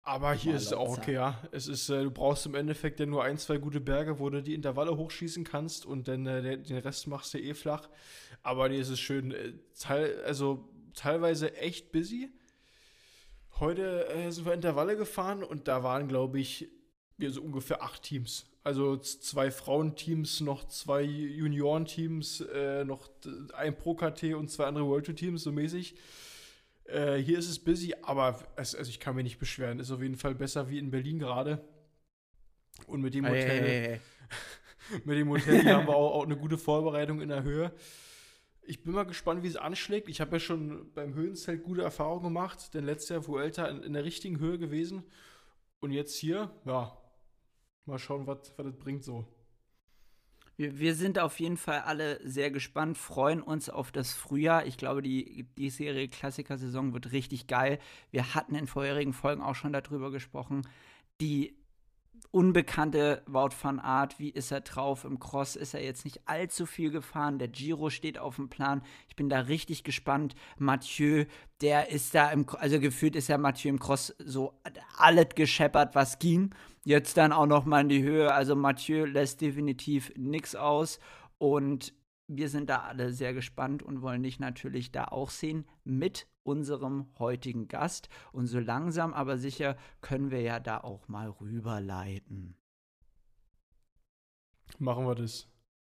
[0.05, 1.41] Aber hier ist es auch okay, ja.
[1.51, 4.43] Es ist, äh, du brauchst im Endeffekt ja nur ein, zwei gute Berge, wo du
[4.43, 7.89] die Intervalle hochschießen kannst und dann äh, den Rest machst du eh flach.
[8.41, 12.29] Aber hier ist es schön, äh, teil, also teilweise echt busy.
[13.59, 16.69] Heute äh, sind wir Intervalle gefahren und da waren, glaube ich,
[17.29, 18.52] so ungefähr acht Teams.
[18.63, 23.09] Also zwei Frauenteams, noch zwei Juniorenteams, äh, noch
[23.53, 25.95] ein Pro-KT und zwei andere World Tour Teams, so mäßig.
[26.85, 29.79] Äh, hier ist es busy, aber es, also ich kann mich nicht beschweren.
[29.79, 31.61] Ist auf jeden Fall besser wie in Berlin gerade.
[32.87, 33.99] Und mit dem Hotel, hey, hey,
[34.91, 35.01] hey.
[35.03, 37.73] mit dem Hotel haben wir auch, auch eine gute Vorbereitung in der Höhe.
[38.65, 40.07] Ich bin mal gespannt, wie es anschlägt.
[40.07, 43.91] Ich habe ja schon beim Höhenzelt gute Erfahrungen gemacht, denn letztes Jahr Vuelta in, in
[43.91, 45.03] der richtigen Höhe gewesen.
[45.81, 46.97] Und jetzt hier, ja,
[47.85, 49.25] Mal schauen, was das bringt so.
[50.55, 54.65] Wir, wir, sind auf jeden Fall alle sehr gespannt, freuen uns auf das Frühjahr.
[54.67, 57.79] Ich glaube, die, die Serie Klassiker-Saison wird richtig geil.
[58.11, 60.61] Wir hatten in vorherigen Folgen auch schon darüber gesprochen.
[61.19, 61.57] Die
[62.31, 65.05] unbekannte Wout van Art, wie ist er drauf?
[65.05, 67.39] Im Cross ist er jetzt nicht allzu viel gefahren.
[67.39, 68.83] Der Giro steht auf dem Plan.
[69.07, 70.35] Ich bin da richtig gespannt.
[70.57, 71.25] Mathieu,
[71.61, 74.53] der ist da im, also gefühlt ist ja Mathieu im Cross so
[74.97, 76.53] alles gescheppert, was ging.
[76.85, 78.33] Jetzt dann auch noch mal in die Höhe.
[78.33, 80.99] Also Mathieu lässt definitiv nichts aus.
[81.37, 81.93] Und
[82.27, 87.07] wir sind da alle sehr gespannt und wollen dich natürlich da auch sehen mit unserem
[87.19, 88.09] heutigen Gast.
[88.33, 92.57] Und so langsam aber sicher können wir ja da auch mal rüberleiten.
[94.79, 95.47] Machen wir das.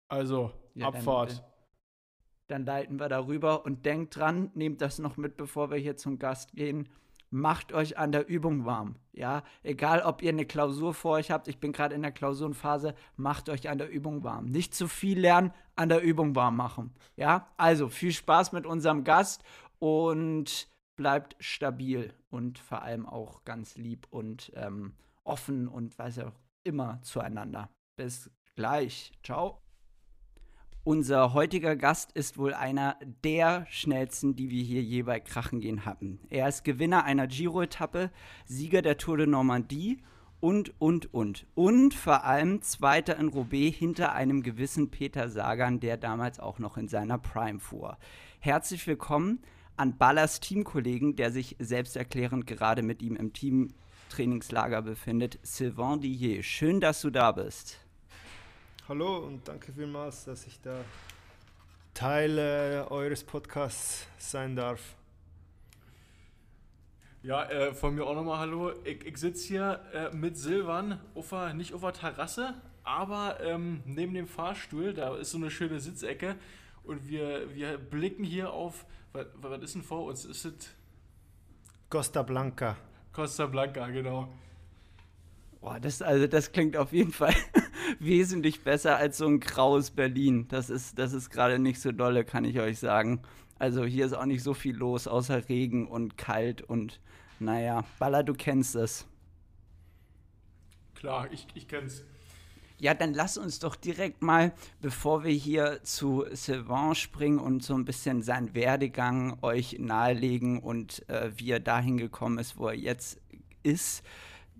[0.10, 1.40] Also, ja, Abfahrt.
[2.48, 5.98] Dann, dann leiten wir darüber und denkt dran, nehmt das noch mit, bevor wir hier
[5.98, 6.88] zum Gast gehen
[7.30, 8.96] macht euch an der Übung warm.
[9.12, 12.94] Ja, egal ob ihr eine Klausur vor euch habt, ich bin gerade in der Klausurenphase,
[13.16, 14.46] macht euch an der Übung warm.
[14.46, 16.94] Nicht zu viel lernen, an der Übung warm machen.
[17.16, 19.44] Ja, also viel Spaß mit unserem Gast
[19.80, 26.40] und bleibt stabil und vor allem auch ganz lieb und ähm, offen und weiß auch
[26.64, 27.70] immer zueinander.
[27.96, 29.12] Bis gleich.
[29.24, 29.67] Ciao.
[30.88, 32.96] Unser heutiger Gast ist wohl einer
[33.26, 36.18] der schnellsten, die wir hier je bei Krachen gehen hatten.
[36.30, 38.10] Er ist Gewinner einer Giro-Etappe,
[38.46, 39.98] Sieger der Tour de Normandie
[40.40, 41.46] und, und, und.
[41.56, 46.78] Und vor allem Zweiter in Roubaix hinter einem gewissen Peter Sagan, der damals auch noch
[46.78, 47.98] in seiner Prime fuhr.
[48.40, 49.42] Herzlich willkommen
[49.76, 56.44] an Ballas Teamkollegen, der sich selbsterklärend gerade mit ihm im Teamtrainingslager befindet, Sylvain Dillier.
[56.44, 57.78] Schön, dass du da bist.
[58.90, 60.80] Hallo und danke vielmals, dass ich da
[61.94, 64.96] Teil äh, eures Podcasts sein darf.
[67.22, 68.72] Ja, äh, von mir auch nochmal Hallo.
[68.86, 72.54] Ich, ich sitze hier äh, mit Silvan, auf der, nicht auf der Terrasse,
[72.86, 74.94] aber ähm, neben dem Fahrstuhl.
[74.94, 76.38] Da ist so eine schöne Sitzecke
[76.86, 78.86] und wir, wir blicken hier auf.
[79.12, 80.24] Was, was ist denn vor uns?
[80.24, 80.74] Ist es.
[81.90, 82.78] Costa Blanca.
[83.12, 84.30] Costa Blanca, genau.
[85.60, 87.36] Boah, das, also das klingt auf jeden Fall
[88.00, 90.48] wesentlich besser als so ein graues Berlin.
[90.50, 93.22] Das ist, das ist gerade nicht so dolle, kann ich euch sagen.
[93.60, 97.00] Also hier ist auch nicht so viel los, außer Regen und kalt und
[97.40, 99.06] naja, Baller, du kennst es.
[100.96, 102.04] Klar, ich, ich kenn's.
[102.80, 107.74] Ja, dann lass uns doch direkt mal, bevor wir hier zu Sylvain springen und so
[107.74, 112.76] ein bisschen seinen Werdegang euch nahelegen und äh, wie er dahin gekommen ist, wo er
[112.76, 113.20] jetzt
[113.64, 114.04] ist,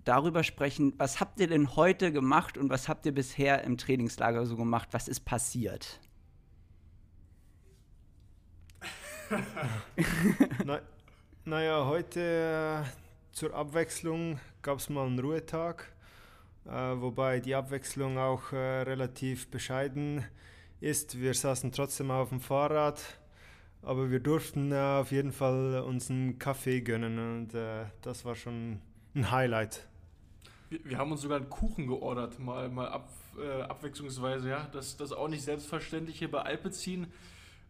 [0.08, 4.46] darüber sprechen, was habt ihr denn heute gemacht und was habt ihr bisher im Trainingslager
[4.46, 4.88] so gemacht?
[4.92, 6.00] Was ist passiert?
[10.64, 10.80] Na,
[11.44, 12.90] naja, heute äh,
[13.32, 15.84] zur Abwechslung gab es mal einen Ruhetag,
[16.64, 20.24] äh, wobei die Abwechslung auch äh, relativ bescheiden
[20.80, 21.20] ist.
[21.20, 23.02] Wir saßen trotzdem auf dem Fahrrad,
[23.82, 28.34] aber wir durften äh, auf jeden Fall uns einen Kaffee gönnen und äh, das war
[28.34, 28.80] schon
[29.14, 29.86] ein Highlight.
[30.68, 34.48] Wir, wir, haben uns sogar einen Kuchen geordert, mal, mal ab, äh, abwechslungsweise.
[34.48, 34.68] Ja?
[34.72, 37.04] Das, das ist auch nicht selbstverständlich hier bei Alpecin.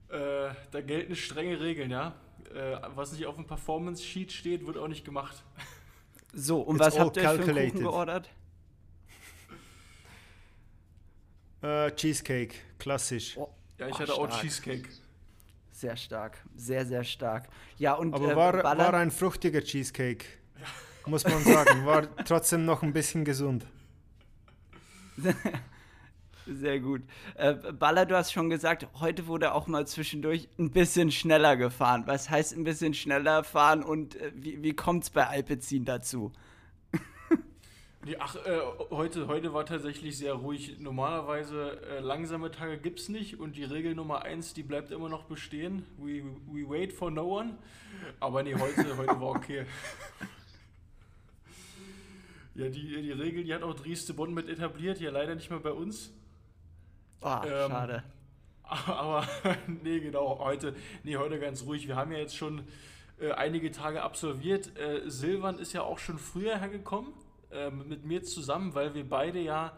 [0.08, 2.14] Äh, da gelten strenge Regeln, ja.
[2.54, 5.42] Äh, was nicht auf dem Performance-Sheet steht, wird auch nicht gemacht.
[6.32, 7.54] So, und It's was habt ihr calculated.
[7.54, 8.30] für einen Kuchen geordert?
[11.62, 13.36] Uh, Cheesecake, klassisch.
[13.36, 14.30] Oh, ja, ich oh, hatte stark.
[14.30, 14.88] auch Cheesecake.
[15.72, 17.48] Sehr stark, sehr, sehr stark.
[17.78, 20.24] Ja, und Aber äh, war, war ein fruchtiger Cheesecake,
[21.08, 21.86] muss man sagen.
[21.86, 23.66] War trotzdem noch ein bisschen gesund.
[26.46, 27.02] Sehr gut.
[27.34, 32.04] Äh, Baller, du hast schon gesagt, heute wurde auch mal zwischendurch ein bisschen schneller gefahren.
[32.06, 36.32] Was heißt ein bisschen schneller fahren und äh, wie, wie kommt es bei Alpecin dazu?
[38.18, 40.78] Ach, äh, heute, heute war tatsächlich sehr ruhig.
[40.78, 45.10] Normalerweise äh, langsame Tage gibt es nicht und die Regel Nummer 1, die bleibt immer
[45.10, 45.84] noch bestehen.
[45.98, 47.58] We, we wait for no one.
[48.20, 49.66] Aber nee, heute, heute war okay.
[52.58, 55.48] ja, die, die Regel, die hat auch Dries de Bonn mit etabliert, ja leider nicht
[55.48, 56.12] mehr bei uns.
[57.20, 58.02] Oh, ähm, schade.
[58.62, 59.26] Aber
[59.84, 61.86] nee, genau, heute, nee, heute ganz ruhig.
[61.86, 62.64] Wir haben ja jetzt schon
[63.20, 64.76] äh, einige Tage absolviert.
[64.76, 67.12] Äh, Silvan ist ja auch schon früher hergekommen
[67.52, 69.72] äh, mit mir zusammen, weil wir beide ja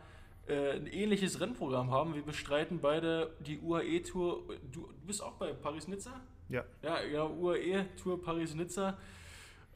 [0.48, 2.14] äh, ein ähnliches Rennprogramm haben.
[2.14, 4.42] Wir bestreiten beide die UAE-Tour.
[4.72, 6.18] Du, du, bist auch bei Paris-Nizza?
[6.48, 6.64] Ja.
[6.82, 8.96] Ja, genau, UAE-Tour Paris-Nizza.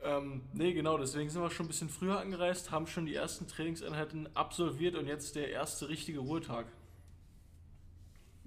[0.04, 3.48] Ähm, nee, genau, deswegen sind wir schon ein bisschen früher angereist, haben schon die ersten
[3.48, 6.66] Trainingseinheiten absolviert und jetzt der erste richtige Ruhetag.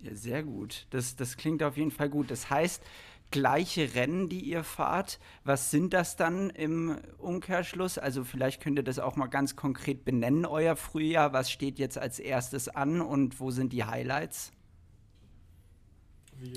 [0.04, 0.86] Ja, sehr gut.
[0.91, 2.30] Das, das klingt auf jeden Fall gut.
[2.30, 2.84] Das heißt,
[3.32, 7.98] gleiche Rennen, die ihr fahrt, was sind das dann im Umkehrschluss?
[7.98, 11.34] Also vielleicht könnt ihr das auch mal ganz konkret benennen, euer Frühjahr.
[11.34, 14.52] Was steht jetzt als erstes an und wo sind die Highlights?
[16.39, 16.54] Wie?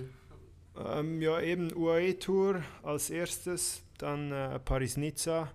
[0.77, 5.51] Ähm, ja, eben UAE-Tour als erstes, dann äh, Paris-Nizza.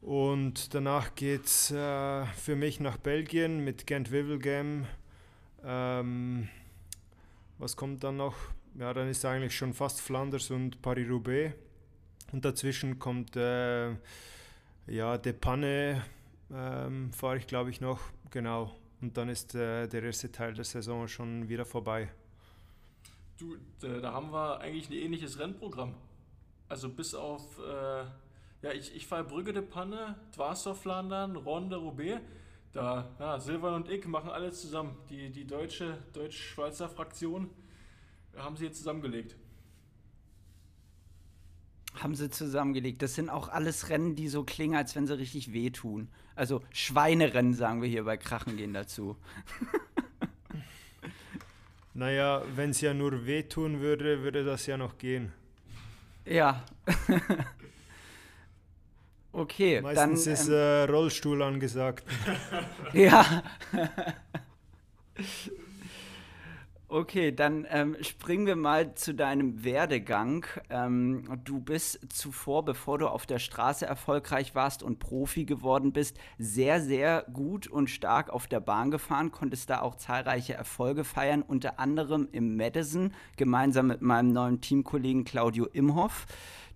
[0.00, 4.86] Und danach geht es äh, für mich nach Belgien mit Gent-Wevelgem.
[5.64, 6.48] Ähm,
[7.58, 8.34] was kommt dann noch?
[8.78, 11.54] Ja, dann ist eigentlich schon fast Flanders und Paris-Roubaix.
[12.32, 13.90] Und dazwischen kommt äh,
[14.86, 16.02] ja De Panne,
[16.52, 18.74] ähm, fahre ich glaube ich noch, genau.
[19.00, 22.08] Und dann ist äh, der erste Teil der Saison schon wieder vorbei.
[23.38, 25.94] Du, da haben wir eigentlich ein ähnliches Rennprogramm.
[26.72, 28.04] Also bis auf, äh,
[28.62, 32.18] ja, ich, ich fahre Brügge de Panne, Dwarsdorf Flandern, Ronde Roubaix.
[32.72, 34.96] Da, ja, Silvan und ich machen alles zusammen.
[35.10, 37.50] Die, die deutsche, deutsch-schweizer Fraktion
[38.38, 39.36] haben sie jetzt zusammengelegt.
[41.92, 43.02] Haben sie zusammengelegt.
[43.02, 46.08] Das sind auch alles Rennen, die so klingen, als wenn sie richtig wehtun.
[46.36, 49.18] Also Schweinerennen, sagen wir hier bei Krachen gehen dazu.
[51.92, 55.34] naja, wenn es ja nur wehtun würde, würde das ja noch gehen.
[56.24, 56.64] Ja.
[59.34, 62.04] Okay, Meistens dann, ist ähm, äh, Rollstuhl angesagt.
[62.92, 63.42] ja.
[66.94, 70.44] Okay, dann ähm, springen wir mal zu deinem Werdegang.
[70.68, 76.18] Ähm, du bist zuvor, bevor du auf der Straße erfolgreich warst und Profi geworden bist,
[76.36, 81.40] sehr, sehr gut und stark auf der Bahn gefahren, konntest da auch zahlreiche Erfolge feiern,
[81.40, 86.26] unter anderem im Madison, gemeinsam mit meinem neuen Teamkollegen Claudio Imhoff.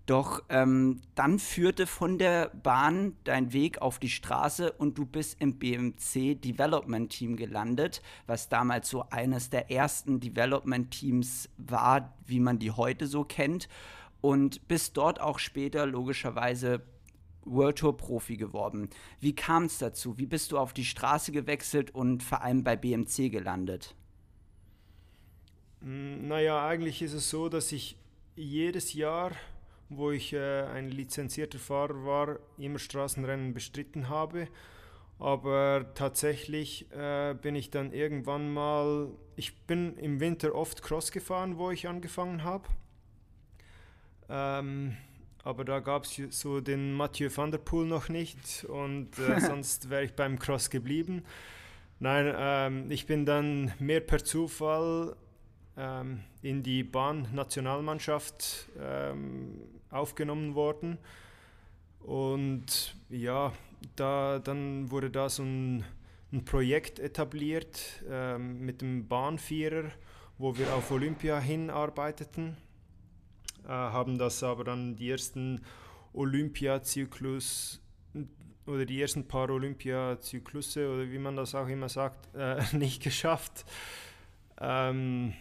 [0.07, 5.41] Doch ähm, dann führte von der Bahn dein Weg auf die Straße und du bist
[5.41, 12.39] im BMC Development Team gelandet, was damals so eines der ersten Development Teams war, wie
[12.39, 13.69] man die heute so kennt.
[14.21, 16.83] Und bist dort auch später logischerweise
[17.45, 18.91] World Tour Profi geworden.
[19.21, 20.19] Wie kam es dazu?
[20.19, 23.97] Wie bist du auf die Straße gewechselt und vor allem bei BMC gelandet?
[25.81, 27.97] Hm, naja, eigentlich ist es so, dass ich
[28.37, 29.33] jedes Jahr
[29.89, 34.49] wo ich äh, ein lizenzierter Fahrer war, immer Straßenrennen bestritten habe.
[35.19, 41.57] Aber tatsächlich äh, bin ich dann irgendwann mal, ich bin im Winter oft Cross gefahren,
[41.57, 42.69] wo ich angefangen habe.
[44.29, 44.97] Ähm,
[45.43, 49.89] aber da gab es so den Mathieu van der Poel noch nicht und äh, sonst
[49.89, 51.25] wäre ich beim Cross geblieben.
[51.99, 55.17] Nein, ähm, ich bin dann mehr per Zufall
[55.77, 59.61] ähm, in die Bahn-Nationalmannschaft ähm,
[59.91, 60.99] aufgenommen worden.
[62.01, 63.53] Und ja,
[63.97, 65.85] da, dann wurde da so ein,
[66.33, 69.91] ein Projekt etabliert ähm, mit dem Bahnvierer,
[70.39, 72.57] wo wir auf Olympia hinarbeiteten.
[73.65, 75.61] Äh, haben das aber dann die ersten
[76.13, 77.81] Olympiazyklus
[78.67, 83.65] oder die ersten paar Olympiazyklusse oder wie man das auch immer sagt, äh, nicht geschafft.
[84.61, 85.35] Ähm,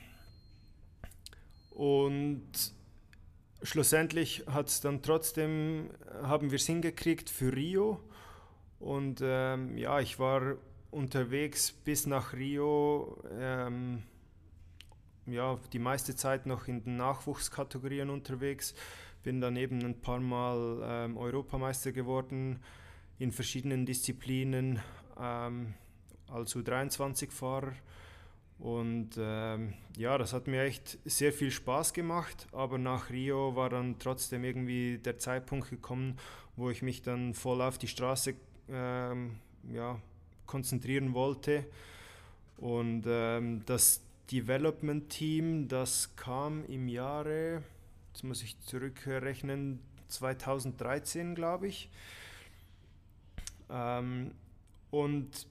[1.76, 2.50] und
[3.62, 5.90] schlussendlich hat es dann trotzdem,
[6.24, 8.00] haben wir es hingekriegt für Rio.
[8.80, 10.56] Und ähm, ja, ich war
[10.92, 14.04] unterwegs bis nach Rio, ähm,
[15.26, 18.74] ja, die meiste Zeit noch in den Nachwuchskategorien unterwegs.
[19.24, 22.64] Bin dann eben ein paar Mal ähm, Europameister geworden
[23.20, 24.80] in verschiedenen Disziplinen
[25.20, 25.74] ähm,
[26.30, 27.74] als U23-Fahrer.
[28.60, 33.70] Und ähm, ja, das hat mir echt sehr viel Spaß gemacht, aber nach Rio war
[33.70, 36.18] dann trotzdem irgendwie der Zeitpunkt gekommen,
[36.56, 38.36] wo ich mich dann voll auf die Straße
[38.70, 39.36] ähm,
[39.72, 40.00] ja,
[40.46, 41.66] konzentrieren wollte.
[42.58, 47.62] Und ähm, das Development Team, das kam im Jahre,
[48.14, 51.90] jetzt muss ich zurückrechnen, 2013 glaube ich.
[53.70, 54.32] Ähm,
[54.92, 55.48] und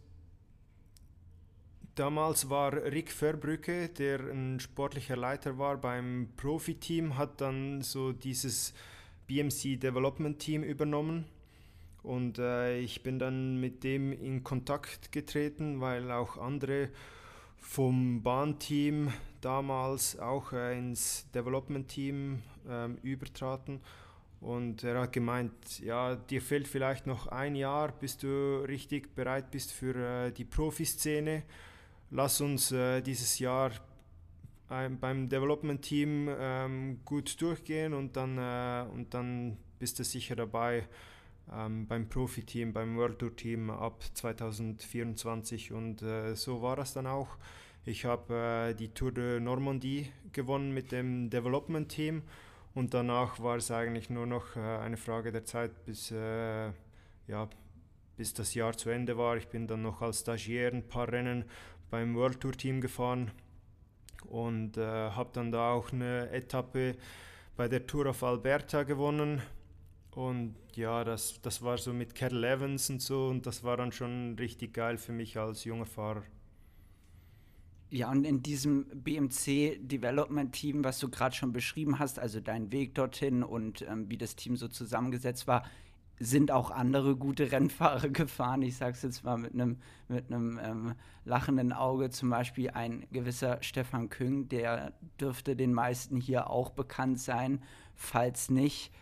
[1.94, 8.74] Damals war Rick Verbrücke, der ein sportlicher Leiter war beim Profiteam, hat dann so dieses
[9.28, 11.24] BMC Development Team übernommen.
[12.02, 16.90] Und äh, ich bin dann mit dem in Kontakt getreten, weil auch andere
[17.60, 23.80] vom Bahnteam damals auch äh, ins Development Team äh, übertraten.
[24.40, 29.52] Und er hat gemeint, ja, dir fehlt vielleicht noch ein Jahr, bis du richtig bereit
[29.52, 29.94] bist für
[30.26, 31.44] äh, die Profiszene
[32.14, 33.72] lass uns äh, dieses Jahr
[34.68, 40.36] ein, beim Development Team ähm, gut durchgehen und dann, äh, und dann bist du sicher
[40.36, 40.88] dabei
[41.52, 47.06] ähm, beim Profi-Team, beim World Tour Team ab 2024 und äh, so war das dann
[47.06, 47.36] auch.
[47.84, 52.22] Ich habe äh, die Tour de Normandie gewonnen mit dem Development Team
[52.74, 56.70] und danach war es eigentlich nur noch äh, eine Frage der Zeit, bis, äh,
[57.26, 57.48] ja,
[58.16, 59.36] bis das Jahr zu Ende war.
[59.36, 61.44] Ich bin dann noch als Stagiaire ein paar Rennen
[61.90, 63.30] beim World Tour Team gefahren
[64.28, 66.96] und äh, habe dann da auch eine Etappe
[67.56, 69.42] bei der Tour of Alberta gewonnen.
[70.10, 73.92] Und ja, das, das war so mit Kettle Evans und so und das war dann
[73.92, 76.22] schon richtig geil für mich als junger Fahrer.
[77.90, 82.72] Ja, und in diesem BMC Development Team, was du gerade schon beschrieben hast, also dein
[82.72, 85.64] Weg dorthin und ähm, wie das Team so zusammengesetzt war,
[86.18, 88.62] sind auch andere gute Rennfahrer gefahren.
[88.62, 93.58] Ich sage es jetzt mal mit einem mit ähm, lachenden Auge, zum Beispiel ein gewisser
[93.62, 97.62] Stefan Küng, der dürfte den meisten hier auch bekannt sein.
[97.94, 98.92] Falls nicht,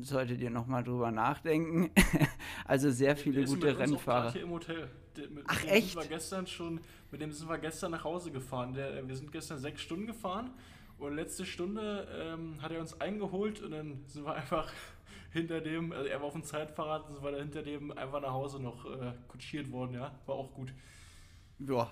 [0.00, 1.90] solltet ihr noch mal drüber nachdenken.
[2.64, 4.32] also sehr viele gute Rennfahrer.
[4.32, 4.90] hier im Hotel.
[5.16, 5.92] Mit Ach echt?
[5.92, 8.72] Sind wir gestern schon, mit dem sind wir gestern nach Hause gefahren.
[8.74, 10.50] Der, wir sind gestern sechs Stunden gefahren
[10.98, 14.70] und letzte Stunde ähm, hat er uns eingeholt und dann sind wir einfach
[15.30, 18.32] hinter dem, also er war auf dem Zeitfahrrad, sind wir da hinter dem einfach nach
[18.32, 20.18] Hause noch äh, kutschiert worden, ja.
[20.26, 20.72] War auch gut.
[21.58, 21.90] Ja,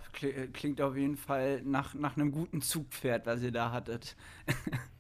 [0.53, 4.16] klingt auf jeden Fall nach, nach einem guten Zugpferd, was ihr da hattet.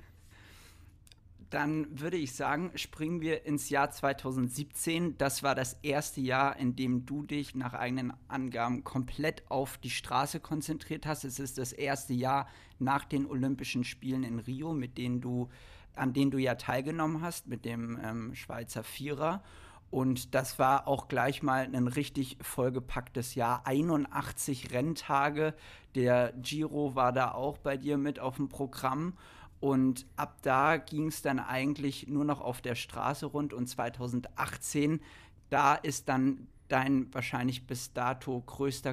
[1.50, 5.16] dann würde ich sagen, springen wir ins Jahr 2017.
[5.18, 9.90] Das war das erste Jahr, in dem du dich nach eigenen Angaben komplett auf die
[9.90, 11.24] Straße konzentriert hast.
[11.24, 15.48] Es ist das erste Jahr nach den Olympischen Spielen in Rio, mit denen du,
[15.96, 19.42] an denen du ja teilgenommen hast, mit dem ähm, Schweizer Vierer.
[19.90, 23.66] Und das war auch gleich mal ein richtig vollgepacktes Jahr.
[23.66, 25.54] 81 Renntage.
[25.94, 29.14] Der Giro war da auch bei dir mit auf dem Programm.
[29.60, 35.00] Und ab da ging es dann eigentlich nur noch auf der Straße rund und 2018,
[35.48, 38.92] da ist dann dein wahrscheinlich bis dato größter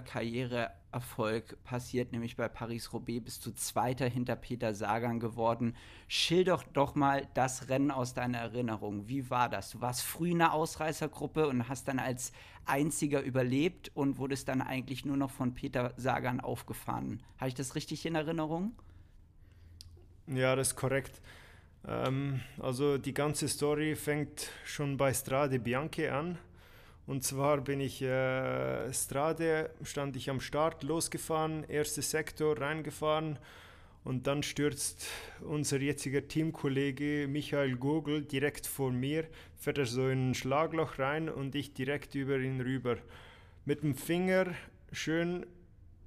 [0.94, 5.76] Karriereerfolg passiert, nämlich bei Paris-Roubaix bist du Zweiter hinter Peter Sagan geworden.
[6.08, 9.08] Schilder doch mal das Rennen aus deiner Erinnerung.
[9.08, 9.72] Wie war das?
[9.72, 12.32] Du warst früh in der Ausreißergruppe und hast dann als
[12.66, 17.22] einziger überlebt und wurdest dann eigentlich nur noch von Peter Sagan aufgefahren.
[17.38, 18.74] Habe ich das richtig in Erinnerung?
[20.28, 21.22] Ja, das ist korrekt.
[21.86, 26.38] Ähm, also die ganze Story fängt schon bei Strade Bianche an.
[27.06, 33.40] Und zwar bin ich äh, Strade, stand ich am Start, losgefahren, erster Sektor reingefahren
[34.06, 35.08] und dann stürzt
[35.42, 39.26] unser jetziger Teamkollege Michael Gogel direkt vor mir,
[39.58, 42.98] fährt er so in ein Schlagloch rein und ich direkt über ihn rüber.
[43.66, 44.54] Mit dem Finger
[44.92, 45.46] schön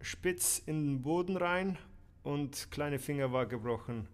[0.01, 1.79] spitz in den Boden rein
[2.23, 4.09] und kleine Finger war gebrochen.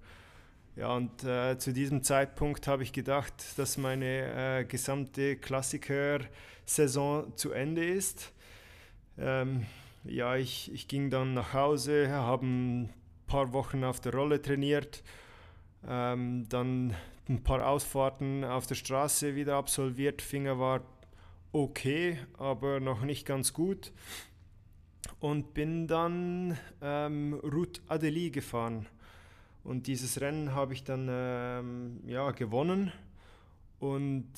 [0.75, 7.53] Ja, und äh, zu diesem Zeitpunkt habe ich gedacht, dass meine äh, gesamte Klassiker-Saison zu
[7.53, 8.33] Ende ist.
[9.19, 9.67] Ähm,
[10.05, 12.91] ja, ich, ich ging dann nach Hause, habe ein
[13.27, 15.03] paar Wochen auf der Rolle trainiert,
[15.87, 16.95] ähm, dann
[17.29, 20.23] ein paar Ausfahrten auf der Straße wieder absolviert.
[20.23, 20.81] Finger war
[21.53, 23.93] okay, aber noch nicht ganz gut
[25.21, 28.87] und bin dann ähm, Route Adélie gefahren.
[29.65, 32.93] Und dieses Rennen habe ich dann ähm, ja, gewonnen.
[33.79, 34.33] Und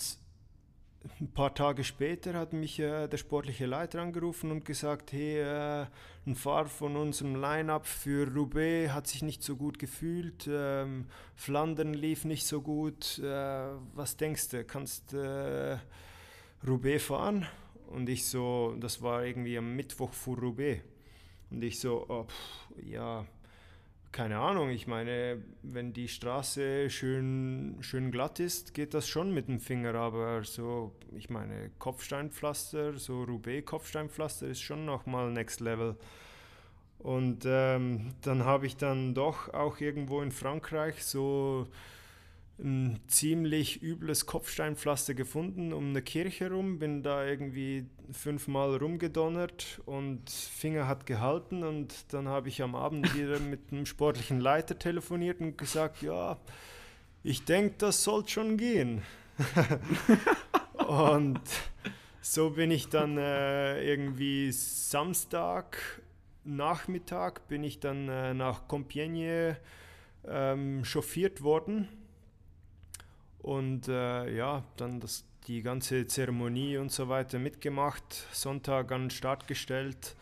[1.20, 5.86] ein paar Tage später hat mich äh, der sportliche Leiter angerufen und gesagt, hey, äh,
[6.26, 11.92] ein Fahrer von unserem Line-up für Roubaix hat sich nicht so gut gefühlt, ähm, Flandern
[11.92, 15.76] lief nicht so gut, äh, was denkst du, kannst äh,
[16.66, 17.46] Roubaix fahren?
[17.88, 20.82] Und ich so, das war irgendwie am Mittwoch vor Roubaix.
[21.50, 23.26] Und ich so, oh, pff, ja,
[24.14, 24.70] keine Ahnung.
[24.70, 29.96] Ich meine, wenn die Straße schön, schön glatt ist, geht das schon mit dem Finger.
[29.96, 35.96] Aber so, ich meine, Kopfsteinpflaster, so Roubaix-Kopfsteinpflaster ist schon nochmal Next Level.
[37.00, 41.66] Und ähm, dann habe ich dann doch auch irgendwo in Frankreich so
[42.58, 50.30] ein ziemlich übles Kopfsteinpflaster gefunden um eine Kirche rum, bin da irgendwie fünfmal rumgedonnert und
[50.30, 51.64] Finger hat gehalten.
[51.64, 56.38] Und dann habe ich am Abend wieder mit einem sportlichen Leiter telefoniert und gesagt, ja,
[57.22, 59.02] ich denke, das sollte schon gehen.
[60.86, 61.40] und
[62.20, 66.02] so bin ich dann äh, irgendwie Samstag
[66.44, 69.56] Nachmittag bin ich dann äh, nach Compiègne
[70.28, 71.88] ähm, chauffiert worden
[73.44, 79.10] und äh, ja, dann das, die ganze Zeremonie und so weiter mitgemacht, Sonntag an den
[79.10, 80.16] Start gestellt.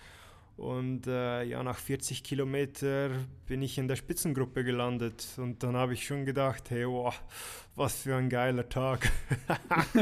[0.56, 3.10] Und äh, ja, nach 40 Kilometer
[3.46, 5.24] bin ich in der Spitzengruppe gelandet.
[5.36, 7.14] Und dann habe ich schon gedacht, hey, wow,
[7.76, 9.12] was für ein geiler Tag.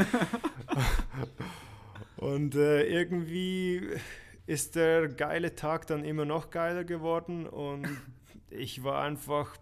[2.17, 3.87] und äh, irgendwie
[4.47, 7.45] ist der geile Tag dann immer noch geiler geworden.
[7.45, 7.87] Und
[8.49, 9.55] ich war einfach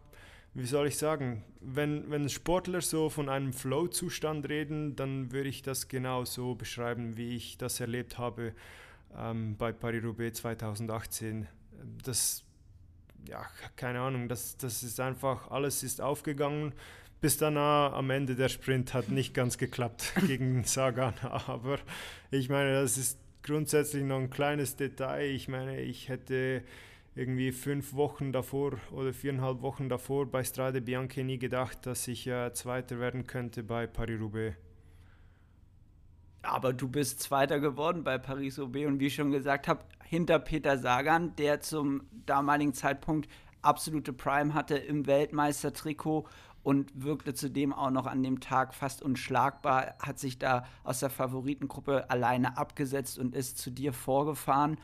[0.60, 5.62] wie soll ich sagen, wenn, wenn Sportler so von einem Flow-Zustand reden, dann würde ich
[5.62, 8.53] das genau so beschreiben, wie ich das erlebt habe
[9.18, 11.47] ähm, bei Paris-Roubaix 2018.
[12.03, 12.43] Das,
[13.28, 13.45] ja,
[13.78, 16.74] keine Ahnung, das, das ist einfach, alles ist aufgegangen.
[17.22, 21.80] Bis dann am Ende der Sprint hat nicht ganz geklappt gegen Sagan, aber
[22.32, 25.30] ich meine, das ist grundsätzlich noch ein kleines Detail.
[25.30, 26.64] Ich meine, ich hätte
[27.16, 32.28] irgendwie fünf Wochen davor oder viereinhalb Wochen davor bei Strade Bianche nie gedacht, dass ich
[32.28, 34.55] äh, Zweiter werden könnte bei Paris-Roubaix.
[36.41, 40.78] Aber du bist Zweiter geworden bei Paris-Roubaix und wie ich schon gesagt habe, hinter Peter
[40.78, 43.30] Sagan, der zum damaligen Zeitpunkt
[43.62, 46.28] absolute Prime hatte im Weltmeistertrikot
[46.64, 51.10] und wirkte zudem auch noch an dem Tag fast unschlagbar, hat sich da aus der
[51.10, 54.78] Favoritengruppe alleine abgesetzt und ist zu dir vorgefahren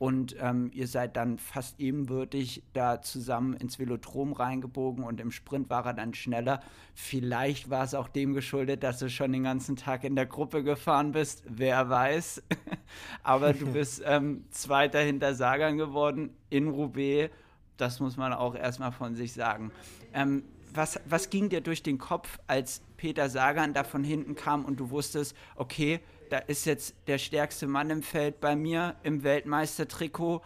[0.00, 5.68] und ähm, ihr seid dann fast ebenbürtig da zusammen ins Velodrom reingebogen und im Sprint
[5.68, 6.62] war er dann schneller.
[6.94, 10.64] Vielleicht war es auch dem geschuldet, dass du schon den ganzen Tag in der Gruppe
[10.64, 12.42] gefahren bist, wer weiß.
[13.22, 17.30] Aber du bist ähm, Zweiter hinter Sagan geworden in Roubaix.
[17.76, 19.70] Das muss man auch erstmal von sich sagen.
[20.14, 24.64] Ähm, was, was ging dir durch den Kopf, als Peter Sagan da von hinten kam
[24.64, 26.00] und du wusstest, okay,
[26.30, 30.42] da ist jetzt der stärkste Mann im Feld bei mir im Weltmeistertrikot.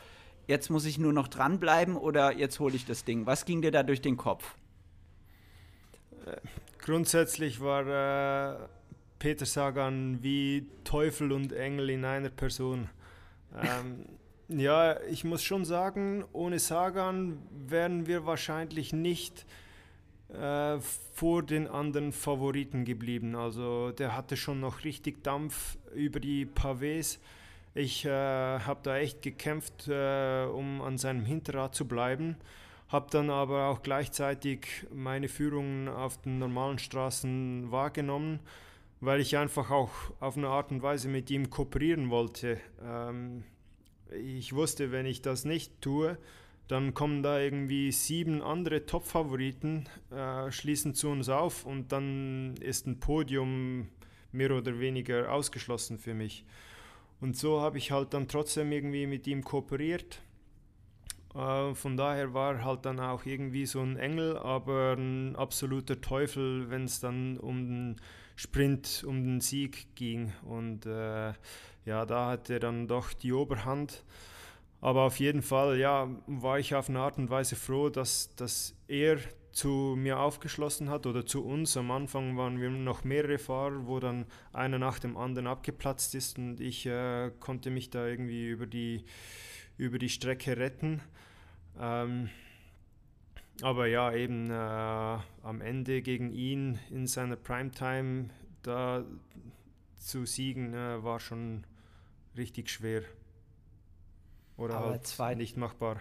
[0.46, 3.26] Jetzt muss ich nur noch dranbleiben oder jetzt hole ich das Ding.
[3.26, 4.56] Was ging dir da durch den Kopf?
[6.78, 8.68] Grundsätzlich war äh,
[9.18, 12.88] Peter Sagan wie Teufel und Engel in einer Person.
[13.54, 14.04] Ähm,
[14.48, 19.46] ja, ich muss schon sagen, ohne Sagan wären wir wahrscheinlich nicht
[20.34, 20.80] äh,
[21.14, 23.36] vor den anderen Favoriten geblieben.
[23.36, 27.18] Also der hatte schon noch richtig Dampf über die Pavés.
[27.74, 32.36] Ich äh, habe da echt gekämpft, äh, um an seinem Hinterrad zu bleiben.
[32.88, 38.40] Habe dann aber auch gleichzeitig meine Führungen auf den normalen Straßen wahrgenommen,
[39.00, 42.60] weil ich einfach auch auf eine Art und Weise mit ihm kooperieren wollte.
[42.84, 43.42] Ähm,
[44.10, 46.18] ich wusste, wenn ich das nicht tue,
[46.68, 52.86] dann kommen da irgendwie sieben andere Top-Favoriten, äh, schließen zu uns auf und dann ist
[52.86, 53.88] ein Podium
[54.32, 56.44] mehr oder weniger ausgeschlossen für mich.
[57.20, 60.20] Und so habe ich halt dann trotzdem irgendwie mit ihm kooperiert.
[61.34, 66.70] Äh, von daher war halt dann auch irgendwie so ein Engel, aber ein absoluter Teufel,
[66.70, 67.96] wenn es dann um den
[68.36, 70.32] Sprint, um den Sieg ging.
[70.42, 71.32] Und äh,
[71.84, 74.04] ja, da hatte er dann doch die Oberhand.
[74.84, 78.76] Aber auf jeden Fall, ja, war ich auf eine Art und Weise froh, dass, dass
[78.86, 79.16] er
[79.50, 81.74] zu mir aufgeschlossen hat oder zu uns.
[81.78, 86.36] Am Anfang waren wir noch mehrere Fahrer, wo dann einer nach dem anderen abgeplatzt ist
[86.36, 89.06] und ich äh, konnte mich da irgendwie über die,
[89.78, 91.00] über die Strecke retten.
[91.80, 92.28] Ähm,
[93.62, 98.28] aber ja, eben äh, am Ende gegen ihn in seiner Primetime
[98.60, 99.02] da
[99.96, 101.64] zu siegen, äh, war schon
[102.36, 103.02] richtig schwer.
[104.56, 106.00] Oder aber halt zweit, nicht machbar.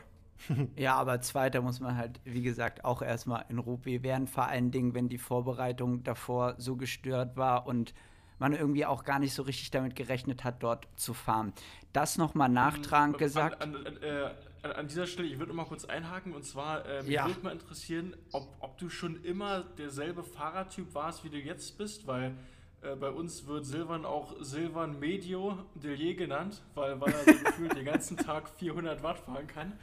[0.76, 4.72] ja, aber zweiter muss man halt, wie gesagt, auch erstmal in Rupi werden, vor allen
[4.72, 7.94] Dingen, wenn die Vorbereitung davor so gestört war und
[8.40, 11.54] man irgendwie auch gar nicht so richtig damit gerechnet hat, dort zu fahren.
[11.94, 13.62] Das nochmal ähm, nachtragend gesagt.
[13.62, 14.30] An, an, äh,
[14.68, 17.28] an, dieser Stelle, ich würde mal kurz einhaken und zwar, äh, mich ja.
[17.28, 22.06] würde mal interessieren, ob, ob du schon immer derselbe Fahrertyp warst, wie du jetzt bist,
[22.08, 22.36] weil
[22.84, 27.76] äh, bei uns wird Silvan auch Silvan Medio Delier genannt, weil, weil er so gefühlt
[27.76, 29.74] den ganzen Tag 400 Watt fahren kann.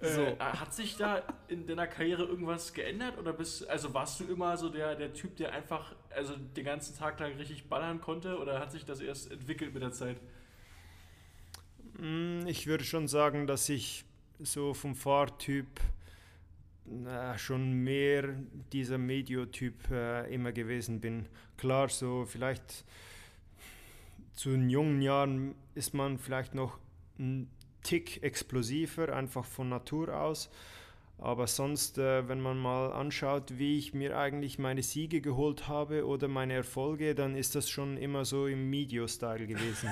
[0.00, 0.22] Äh, so.
[0.22, 4.56] Äh, hat sich da in deiner Karriere irgendwas geändert oder bist also warst du immer
[4.56, 8.60] so der, der Typ, der einfach also den ganzen Tag lang richtig ballern konnte oder
[8.60, 10.16] hat sich das erst entwickelt mit der Zeit?
[11.98, 14.04] Mm, ich würde schon sagen, dass ich
[14.38, 15.66] so vom Fahrtyp
[16.90, 18.34] na, schon mehr
[18.72, 21.26] dieser Mediotyp äh, immer gewesen bin.
[21.56, 22.84] Klar, so vielleicht
[24.34, 26.78] zu den jungen Jahren ist man vielleicht noch
[27.18, 27.50] ein
[27.82, 30.50] Tick explosiver, einfach von Natur aus.
[31.20, 36.06] Aber sonst, äh, wenn man mal anschaut, wie ich mir eigentlich meine Siege geholt habe
[36.06, 39.88] oder meine Erfolge, dann ist das schon immer so im Medio-Style gewesen.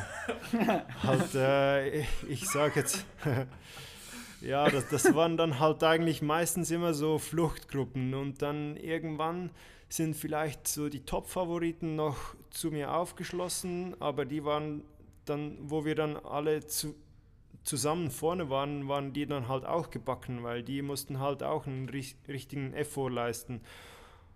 [1.03, 3.05] halt, äh, ich sage jetzt,
[4.41, 9.51] ja, das, das waren dann halt eigentlich meistens immer so Fluchtgruppen und dann irgendwann
[9.89, 14.82] sind vielleicht so die Top-Favoriten noch zu mir aufgeschlossen, aber die waren
[15.24, 16.95] dann, wo wir dann alle zu,
[17.62, 21.89] zusammen vorne waren, waren die dann halt auch gebacken, weil die mussten halt auch einen
[21.89, 23.61] richtigen Effort leisten.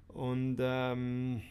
[0.09, 1.43] Und ähm,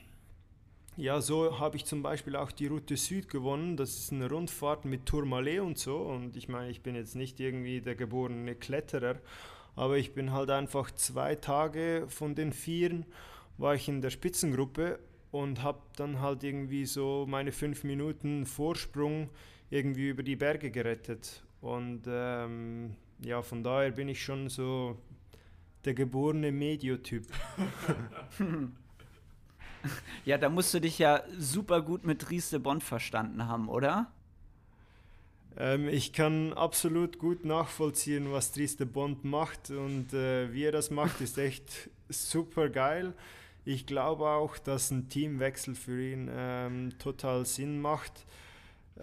[0.99, 3.77] ja, so habe ich zum Beispiel auch die Route Süd gewonnen.
[3.77, 5.97] Das ist eine Rundfahrt mit Tourmalet und so.
[5.97, 9.15] Und ich meine, ich bin jetzt nicht irgendwie der geborene Kletterer,
[9.75, 13.05] aber ich bin halt einfach zwei Tage von den vieren
[13.57, 14.99] war ich in der Spitzengruppe
[15.31, 19.29] und habe dann halt irgendwie so meine fünf Minuten Vorsprung
[19.69, 21.43] irgendwie über die Berge gerettet.
[21.61, 24.97] Und ähm, ja, von daher bin ich schon so
[25.83, 27.25] der geborene Mediotyp.
[30.25, 34.11] ja, da musst du dich ja super gut mit Rieste Bond verstanden haben, oder?
[35.57, 40.89] Ähm, ich kann absolut gut nachvollziehen, was Trieste Bond macht und äh, wie er das
[40.89, 43.13] macht, ist echt super geil.
[43.65, 48.25] Ich glaube auch, dass ein Teamwechsel für ihn ähm, total Sinn macht.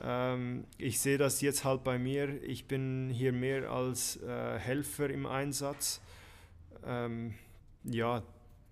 [0.01, 2.43] Ähm, ich sehe das jetzt halt bei mir.
[2.43, 6.01] Ich bin hier mehr als äh, Helfer im Einsatz.
[6.85, 7.35] Ähm,
[7.85, 8.23] ja,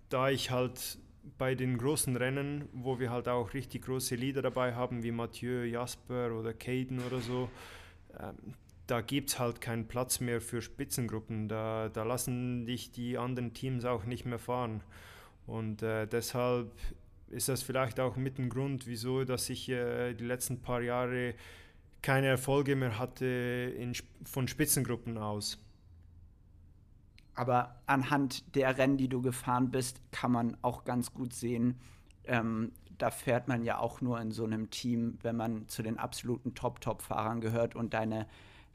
[0.09, 0.97] da ich halt
[1.37, 5.63] bei den großen Rennen, wo wir halt auch richtig große Lieder dabei haben, wie Mathieu,
[5.63, 7.49] Jasper oder Caden oder so,
[8.19, 8.53] ähm,
[8.87, 11.47] da gibt es halt keinen Platz mehr für Spitzengruppen.
[11.47, 14.81] Da, da lassen dich die anderen Teams auch nicht mehr fahren.
[15.47, 16.71] Und äh, deshalb
[17.29, 21.33] ist das vielleicht auch mit ein Grund, wieso, dass ich äh, die letzten paar Jahre
[22.01, 25.59] keine Erfolge mehr hatte in, von Spitzengruppen aus.
[27.35, 31.79] Aber anhand der Rennen, die du gefahren bist, kann man auch ganz gut sehen,
[32.25, 35.97] ähm, da fährt man ja auch nur in so einem Team, wenn man zu den
[35.97, 38.25] absoluten Top-Top-Fahrern gehört und deine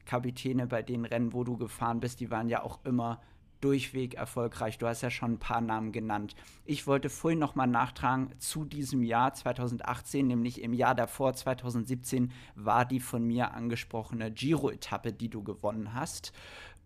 [0.04, 3.20] Kapitäne bei den Rennen, wo du gefahren bist, die waren ja auch immer
[3.60, 4.78] durchweg erfolgreich.
[4.78, 6.34] Du hast ja schon ein paar Namen genannt.
[6.64, 12.32] Ich wollte vorhin noch mal nachtragen zu diesem Jahr 2018, nämlich im Jahr davor 2017
[12.54, 16.32] war die von mir angesprochene Giro-Etappe, die du gewonnen hast.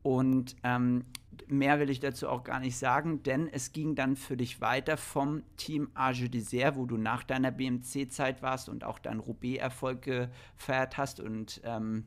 [0.04, 1.06] Und ähm,
[1.48, 4.98] mehr will ich dazu auch gar nicht sagen, denn es ging dann für dich weiter
[4.98, 10.98] vom Team Age Dessert, wo du nach deiner BMC-Zeit warst und auch deinen Roubaix-Erfolg gefeiert
[10.98, 12.04] hast und ähm,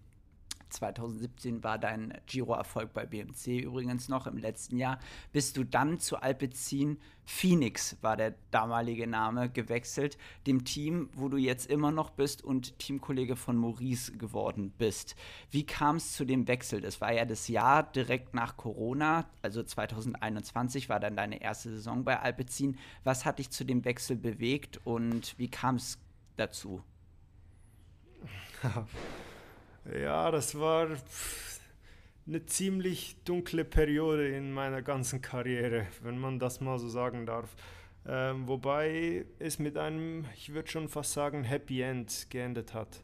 [0.69, 4.99] 2017 war dein Giro-Erfolg bei BMC übrigens noch im letzten Jahr.
[5.31, 6.97] Bist du dann zu Alpecin
[7.29, 12.79] Phoenix, war der damalige Name, gewechselt, dem Team, wo du jetzt immer noch bist und
[12.79, 15.17] Teamkollege von Maurice geworden bist.
[15.51, 16.79] Wie kam es zu dem Wechsel?
[16.79, 22.05] Das war ja das Jahr direkt nach Corona, also 2021 war dann deine erste Saison
[22.05, 22.77] bei Alpecin.
[23.03, 25.99] Was hat dich zu dem Wechsel bewegt und wie kam es
[26.37, 26.81] dazu?
[29.95, 30.89] Ja, das war
[32.27, 37.55] eine ziemlich dunkle Periode in meiner ganzen Karriere, wenn man das mal so sagen darf.
[38.05, 43.01] Ähm, wobei es mit einem, ich würde schon fast sagen, Happy End geendet hat.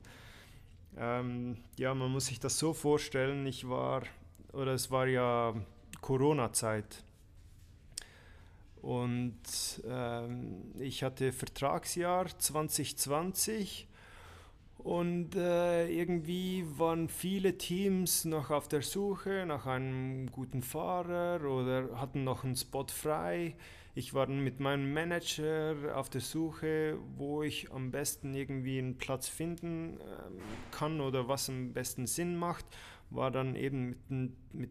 [0.98, 4.04] Ähm, ja, man muss sich das so vorstellen, ich war,
[4.52, 5.54] oder es war ja
[6.02, 7.04] Corona-Zeit.
[8.82, 9.42] Und
[9.88, 13.88] ähm, ich hatte Vertragsjahr 2020
[14.78, 22.00] und äh, irgendwie waren viele Teams noch auf der Suche nach einem guten Fahrer oder
[22.00, 23.56] hatten noch einen Spot frei.
[23.96, 29.28] Ich war mit meinem Manager auf der Suche, wo ich am besten irgendwie einen Platz
[29.28, 30.04] finden äh,
[30.72, 32.66] kann oder was am besten Sinn macht.
[33.10, 34.70] War dann eben mit, mit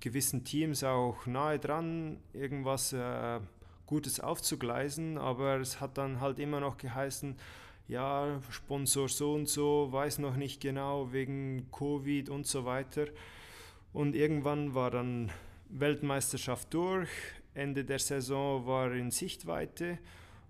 [0.00, 3.40] gewissen Teams auch nahe dran, irgendwas äh,
[3.86, 7.36] Gutes aufzugleisen, aber es hat dann halt immer noch geheißen,
[7.88, 13.06] ja, Sponsor so und so, weiß noch nicht genau wegen Covid und so weiter.
[13.92, 15.30] Und irgendwann war dann
[15.68, 17.08] Weltmeisterschaft durch,
[17.54, 19.98] Ende der Saison war in Sichtweite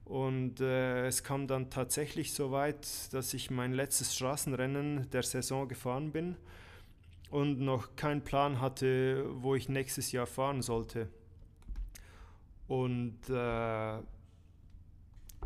[0.05, 5.67] und äh, es kam dann tatsächlich so weit, dass ich mein letztes Straßenrennen der Saison
[5.67, 6.37] gefahren bin
[7.31, 11.09] und noch keinen Plan hatte, wo ich nächstes Jahr fahren sollte.
[12.69, 13.99] Und äh,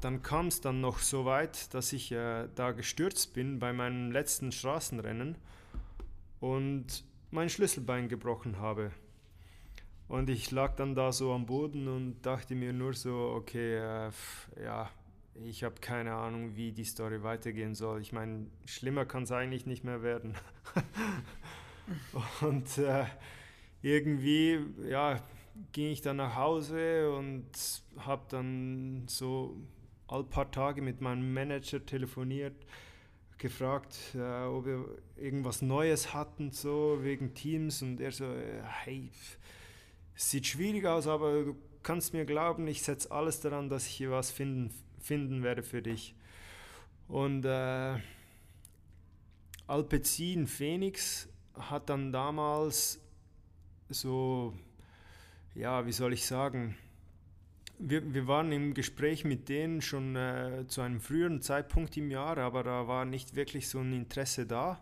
[0.00, 4.10] dann kam es dann noch so weit, dass ich äh, da gestürzt bin bei meinem
[4.10, 5.36] letzten Straßenrennen
[6.40, 8.92] und mein Schlüsselbein gebrochen habe.
[10.08, 14.10] Und ich lag dann da so am Boden und dachte mir nur so, okay, äh,
[14.62, 14.90] ja,
[15.44, 18.00] ich habe keine Ahnung, wie die Story weitergehen soll.
[18.00, 20.34] Ich meine, schlimmer kann es eigentlich nicht mehr werden.
[22.40, 23.04] und äh,
[23.82, 25.20] irgendwie, ja,
[25.72, 27.46] ging ich dann nach Hause und
[27.98, 29.56] habe dann so
[30.08, 32.54] all paar Tage mit meinem Manager telefoniert,
[33.36, 34.84] gefragt, äh, ob er
[35.16, 37.82] irgendwas Neues hatten, so wegen Teams.
[37.82, 39.10] Und er so, äh, hey,
[40.16, 43.92] es sieht schwierig aus, aber du kannst mir glauben, ich setze alles daran, dass ich
[43.92, 46.14] hier was finden, finden werde für dich.
[47.06, 47.98] Und äh,
[49.66, 53.00] Alpecin Phoenix hat dann damals
[53.88, 54.54] so,
[55.54, 56.76] ja, wie soll ich sagen,
[57.78, 62.38] wir, wir waren im Gespräch mit denen schon äh, zu einem früheren Zeitpunkt im Jahr,
[62.38, 64.80] aber da war nicht wirklich so ein Interesse da.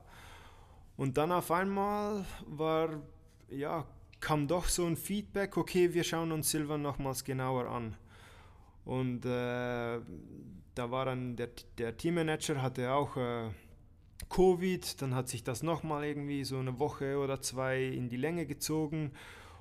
[0.96, 3.02] Und dann auf einmal war,
[3.50, 3.86] ja,
[4.20, 7.96] kam doch so ein Feedback, okay, wir schauen uns Silvan nochmals genauer an.
[8.84, 10.00] Und äh,
[10.74, 13.50] da war dann der, der Teammanager hatte auch äh,
[14.30, 18.46] Covid, dann hat sich das nochmal irgendwie so eine Woche oder zwei in die Länge
[18.46, 19.12] gezogen.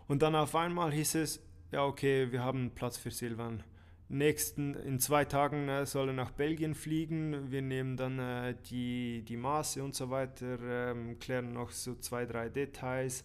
[0.07, 1.41] Und dann auf einmal hieß es,
[1.71, 3.63] ja, okay, wir haben Platz für Silvan.
[4.07, 7.51] Nächsten, in zwei Tagen äh, soll er nach Belgien fliegen.
[7.51, 12.25] Wir nehmen dann äh, die, die Maße und so weiter, ähm, klären noch so zwei,
[12.25, 13.23] drei Details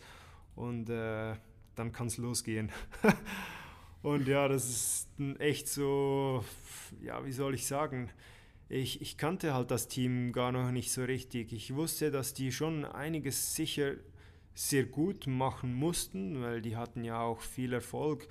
[0.56, 1.34] und äh,
[1.74, 2.72] dann kann es losgehen.
[4.02, 6.44] und ja, das ist echt so,
[7.02, 8.10] ja, wie soll ich sagen,
[8.70, 11.52] ich, ich kannte halt das Team gar noch nicht so richtig.
[11.52, 13.94] Ich wusste, dass die schon einiges sicher
[14.60, 18.28] sehr gut machen mussten, weil die hatten ja auch viel Erfolg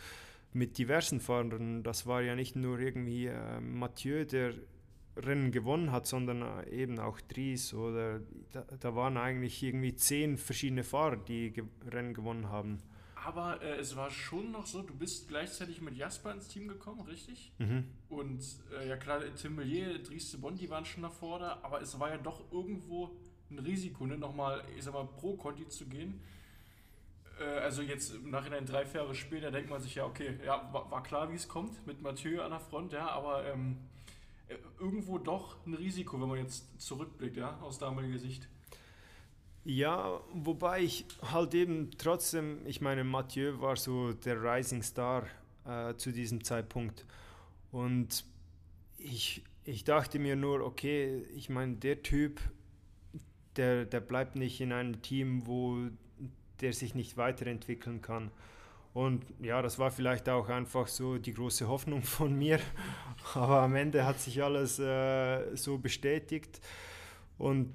[0.53, 1.82] mit diversen Fahrern.
[1.82, 4.53] Das war ja nicht nur irgendwie äh, Mathieu, der
[5.17, 8.21] Rennen gewonnen hat, sondern äh, eben auch Dries oder
[8.51, 12.77] da, da, waren eigentlich irgendwie zehn verschiedene Fahrer, die ge Rennen gewonnen haben.
[13.15, 17.01] Aber äh, es war schon noch so, du bist gleichzeitig mit Jasper ins Team gekommen,
[17.01, 17.51] richtig?
[17.57, 17.86] Mhm.
[18.07, 18.43] Und
[18.80, 21.99] äh, ja klar, Tim Millier, Dries de Bond, die waren schon davor da, aber es
[21.99, 23.17] war ja doch irgendwo
[23.52, 26.22] ein Risiko, ne, nochmal, ich sag mal, pro Conti zu gehen.
[27.39, 30.70] äh, also jetzt im Nachhinein drei, vier Jahre später denkt man sich ja, okay, ja,
[30.72, 33.78] war, war klar, wie es kommt mit Mathieu an der Front, ja, aber ähm,
[34.47, 38.47] äh, irgendwo doch ein Risiko, wenn man jetzt zurückblickt, ja, aus damaliger Sicht.
[39.66, 45.28] Ja, wobei ich halt eben trotzdem, ich meine, Mathieu war so der Rising Star
[45.66, 47.06] äh, zu diesem Zeitpunkt.
[47.72, 48.26] Und
[48.97, 52.39] ich, ich dachte mir nur, okay, ich meine, der Typ,
[53.56, 55.78] der, der bleibt nicht in einem Team, wo
[56.62, 58.32] der sich nicht weiterentwickeln kann.
[58.93, 62.60] Und ja, das war vielleicht auch einfach so die große Hoffnung von mir.
[63.34, 66.60] Aber am Ende hat sich alles äh, so bestätigt.
[67.38, 67.74] Und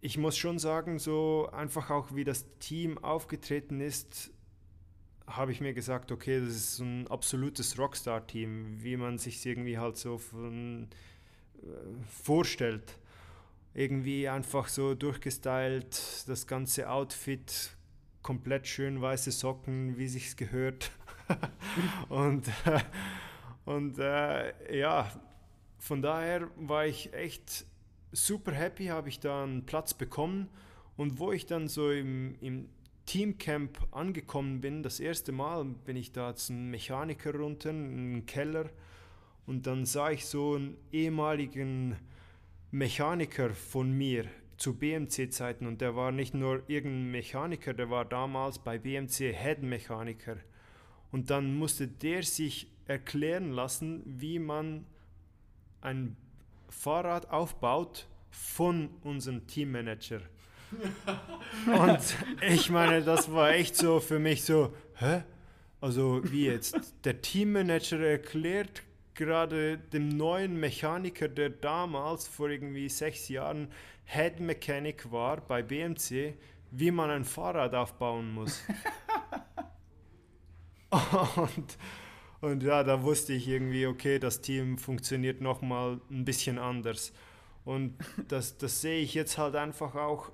[0.00, 4.30] ich muss schon sagen, so einfach auch wie das Team aufgetreten ist,
[5.26, 9.96] habe ich mir gesagt, okay, das ist ein absolutes Rockstar-Team, wie man sich irgendwie halt
[9.96, 10.88] so von,
[11.62, 11.66] äh,
[12.06, 12.98] vorstellt.
[13.74, 17.76] Irgendwie einfach so durchgestylt, das ganze Outfit,
[18.22, 20.90] komplett schön weiße Socken, wie sich's gehört.
[22.08, 22.80] und äh,
[23.64, 25.10] und äh, ja,
[25.78, 27.66] von daher war ich echt
[28.12, 30.48] super happy, habe ich da einen Platz bekommen.
[30.96, 32.68] Und wo ich dann so im, im
[33.06, 38.70] Teamcamp angekommen bin, das erste Mal bin ich da ein Mechaniker runter, einen Keller.
[39.46, 41.96] Und dann sah ich so einen ehemaligen
[42.74, 44.24] Mechaniker von mir
[44.56, 45.64] zu BMC-Zeiten.
[45.68, 50.38] Und der war nicht nur irgendein Mechaniker, der war damals bei BMC Head-Mechaniker.
[51.12, 54.86] Und dann musste der sich erklären lassen, wie man
[55.82, 56.16] ein
[56.68, 60.22] Fahrrad aufbaut von unserem Teammanager.
[61.66, 62.00] Und
[62.50, 65.22] ich meine, das war echt so für mich so, hä?
[65.80, 66.92] Also wie jetzt?
[67.04, 68.82] Der Teammanager erklärt
[69.14, 73.68] gerade dem neuen Mechaniker, der damals vor irgendwie sechs Jahren
[74.04, 76.34] Head Mechanic war bei BMC,
[76.70, 78.62] wie man ein Fahrrad aufbauen muss.
[81.36, 81.78] und,
[82.40, 87.12] und ja, da wusste ich irgendwie, okay, das Team funktioniert nochmal ein bisschen anders.
[87.64, 87.96] Und
[88.28, 90.30] das, das sehe ich jetzt halt einfach auch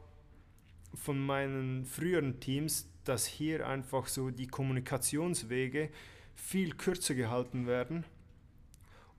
[0.95, 5.91] von meinen früheren Teams, dass hier einfach so die Kommunikationswege
[6.35, 8.05] viel kürzer gehalten werden.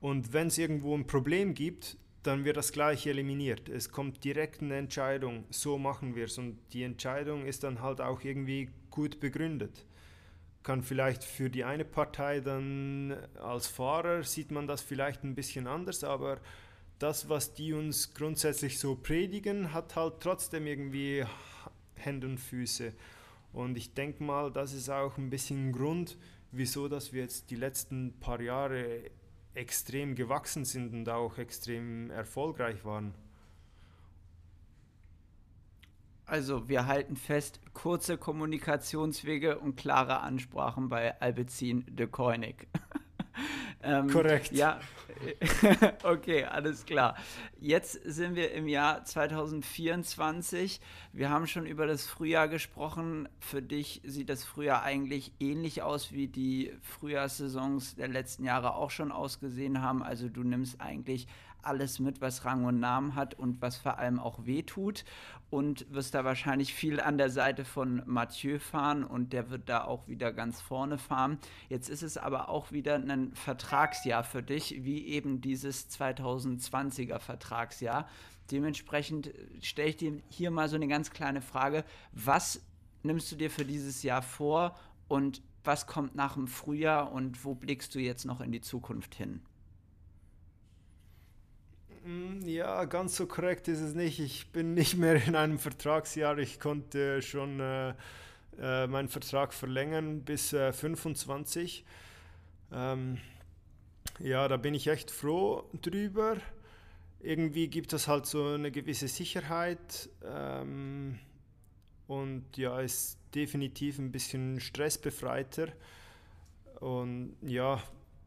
[0.02, 3.68] Und wenn es irgendwo ein Problem gibt, dann wird das gleich eliminiert.
[3.68, 6.38] Es kommt direkt eine Entscheidung, so machen wir es.
[6.38, 9.86] Und die Entscheidung ist dann halt auch irgendwie gut begründet.
[10.64, 15.68] Kann vielleicht für die eine Partei dann als Fahrer sieht man das vielleicht ein bisschen
[15.68, 16.40] anders, aber
[16.98, 21.24] das, was die uns grundsätzlich so predigen, hat halt trotzdem irgendwie
[21.94, 22.92] Hände und Füße.
[23.52, 26.18] Und ich denke mal, das ist auch ein bisschen ein Grund,
[26.50, 29.12] wieso dass wir jetzt die letzten paar Jahre
[29.54, 33.14] extrem gewachsen sind und auch extrem erfolgreich waren.
[36.24, 42.68] Also wir halten fest, kurze Kommunikationswege und klare Ansprachen bei Albezin de Koenig.
[43.82, 44.52] ähm, Korrekt.
[44.52, 44.80] Ja,
[46.02, 47.16] okay, alles klar.
[47.60, 50.80] Jetzt sind wir im Jahr 2024.
[51.12, 53.28] Wir haben schon über das Frühjahr gesprochen.
[53.38, 58.90] Für dich sieht das Frühjahr eigentlich ähnlich aus, wie die Frühjahrssaisons der letzten Jahre auch
[58.90, 60.02] schon ausgesehen haben.
[60.02, 61.26] Also du nimmst eigentlich
[61.62, 65.04] alles mit, was Rang und Namen hat und was vor allem auch wehtut.
[65.52, 69.84] Und wirst da wahrscheinlich viel an der Seite von Mathieu fahren und der wird da
[69.84, 71.38] auch wieder ganz vorne fahren.
[71.68, 78.08] Jetzt ist es aber auch wieder ein Vertragsjahr für dich, wie eben dieses 2020er Vertragsjahr.
[78.50, 79.30] Dementsprechend
[79.60, 81.84] stelle ich dir hier mal so eine ganz kleine Frage.
[82.12, 82.62] Was
[83.02, 84.74] nimmst du dir für dieses Jahr vor
[85.06, 89.14] und was kommt nach dem Frühjahr und wo blickst du jetzt noch in die Zukunft
[89.14, 89.42] hin?
[92.04, 94.18] Mm, ja, ganz so korrekt ist es nicht.
[94.18, 96.38] Ich bin nicht mehr in einem Vertragsjahr.
[96.38, 97.94] Ich konnte schon äh,
[98.60, 101.84] äh, meinen Vertrag verlängern bis äh, 25.
[102.72, 103.18] Ähm,
[104.18, 106.36] ja, da bin ich echt froh drüber.
[107.20, 111.20] Irgendwie gibt es halt so eine gewisse Sicherheit ähm,
[112.08, 115.68] und ja, ist definitiv ein bisschen stressbefreiter.
[116.80, 117.80] Und ja,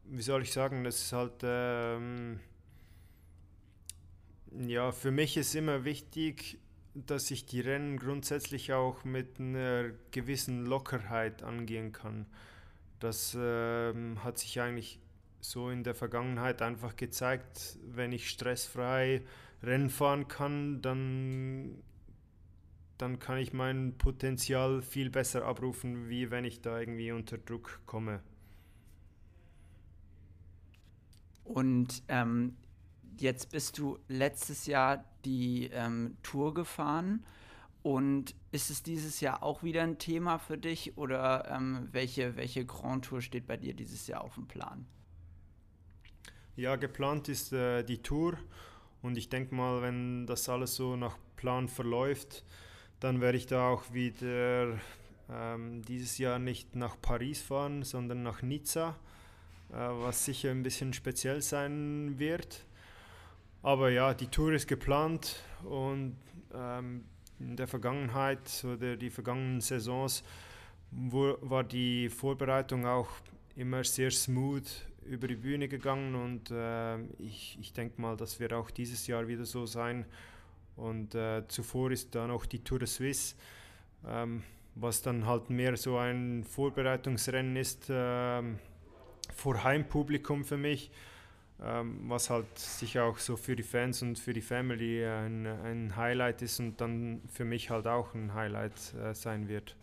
[0.06, 1.40] wie soll ich sagen, das ist halt.
[1.42, 2.40] Ähm,
[4.60, 6.58] ja, für mich ist immer wichtig,
[6.94, 12.26] dass ich die Rennen grundsätzlich auch mit einer gewissen Lockerheit angehen kann.
[13.00, 14.98] Das ähm, hat sich eigentlich
[15.40, 19.22] so in der Vergangenheit einfach gezeigt, wenn ich stressfrei
[19.62, 21.82] Rennen fahren kann, dann,
[22.98, 27.80] dann kann ich mein Potenzial viel besser abrufen, wie wenn ich da irgendwie unter Druck
[27.86, 28.20] komme.
[31.44, 32.56] Und ähm,
[33.18, 37.24] Jetzt bist du letztes Jahr die ähm, Tour gefahren
[37.86, 42.66] Und ist es dieses Jahr auch wieder ein Thema für dich oder ähm, welche, welche
[42.66, 44.86] Grand Tour steht bei dir dieses Jahr auf dem Plan?
[46.56, 48.38] Ja, geplant ist äh, die Tour
[49.02, 52.44] und ich denke mal, wenn das alles so nach Plan verläuft,
[52.98, 54.80] dann werde ich da auch wieder
[55.30, 58.96] ähm, dieses Jahr nicht nach Paris fahren, sondern nach Nizza,
[59.70, 62.66] äh, was sicher ein bisschen speziell sein wird.
[63.66, 66.14] Aber ja, die Tour ist geplant und
[66.54, 67.04] ähm,
[67.40, 70.22] in der Vergangenheit oder die vergangenen Saisons
[70.92, 73.08] wo, war die Vorbereitung auch
[73.56, 74.62] immer sehr smooth
[75.04, 79.26] über die Bühne gegangen und äh, ich, ich denke mal, das wird auch dieses Jahr
[79.26, 80.06] wieder so sein.
[80.76, 83.34] Und äh, zuvor ist dann auch die Tour de Suisse,
[84.06, 84.44] ähm,
[84.76, 88.42] was dann halt mehr so ein Vorbereitungsrennen ist äh,
[89.34, 90.92] vor Heimpublikum für mich,
[91.58, 96.42] was halt sicher auch so für die Fans und für die Family ein, ein Highlight
[96.42, 99.74] ist und dann für mich halt auch ein Highlight äh, sein wird.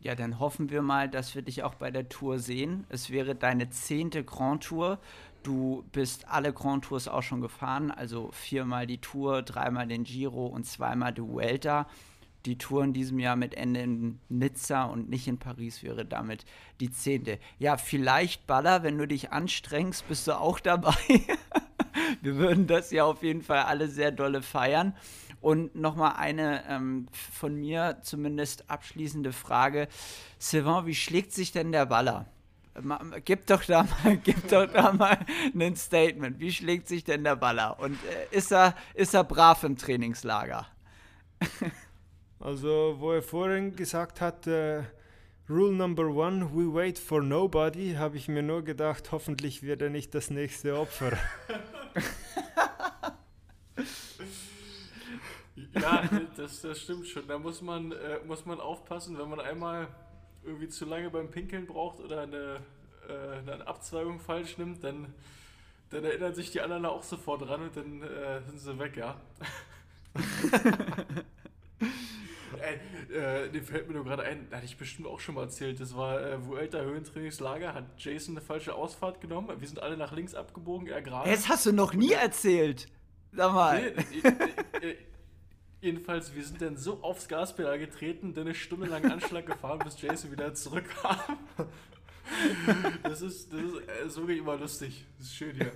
[0.00, 2.84] Ja, dann hoffen wir mal, dass wir dich auch bei der Tour sehen.
[2.88, 4.98] Es wäre deine zehnte Grand Tour.
[5.42, 10.46] Du bist alle Grand Tours auch schon gefahren, also viermal die Tour, dreimal den Giro
[10.46, 11.88] und zweimal die Vuelta.
[12.48, 16.46] Die Tour in diesem Jahr mit Ende in Nizza und nicht in Paris wäre damit
[16.80, 17.38] die zehnte.
[17.58, 20.96] Ja, vielleicht, Baller, wenn du dich anstrengst, bist du auch dabei.
[22.22, 24.96] wir würden das ja auf jeden Fall alle sehr dolle feiern.
[25.42, 29.86] Und nochmal eine ähm, von mir zumindest abschließende Frage.
[30.38, 32.24] Sylvain, wie schlägt sich denn der Baller?
[33.26, 35.18] Gib doch da mal, gib doch da mal
[35.54, 36.40] ein Statement.
[36.40, 37.78] Wie schlägt sich denn der Baller?
[37.78, 40.66] Und äh, ist, er, ist er brav im Trainingslager?
[42.40, 44.82] also, wo er vorhin gesagt hat, äh,
[45.48, 49.90] Rule number one, we wait for nobody, habe ich mir nur gedacht, hoffentlich wird er
[49.90, 51.16] nicht das nächste Opfer.
[55.74, 57.26] Ja, das, das stimmt schon.
[57.26, 59.88] Da muss man, äh, muss man aufpassen, wenn man einmal
[60.44, 62.60] irgendwie zu lange beim Pinkeln braucht oder eine,
[63.08, 65.12] äh, eine Abzweigung falsch nimmt, dann,
[65.90, 69.20] dann erinnern sich die anderen auch sofort dran und dann äh, sind sie weg, ja.
[72.60, 75.80] Ey, äh, dem fällt mir nur gerade ein, hatte ich bestimmt auch schon mal erzählt,
[75.80, 80.12] das war äh, Vuelta Höhentrainingslager, hat Jason eine falsche Ausfahrt genommen, wir sind alle nach
[80.12, 81.30] links abgebogen, er gerade.
[81.30, 82.88] Das hast du noch nie erzählt.
[83.32, 83.92] Sag mal.
[84.82, 84.96] Nee,
[85.80, 90.00] Jedenfalls, wir sind dann so aufs Gaspedal getreten, dann eine Stunde lang Anschlag gefahren, bis
[90.00, 91.18] Jason wieder zurückkam.
[93.04, 95.06] Das ist, das ist äh, so immer lustig.
[95.16, 95.72] Das ist schön hier.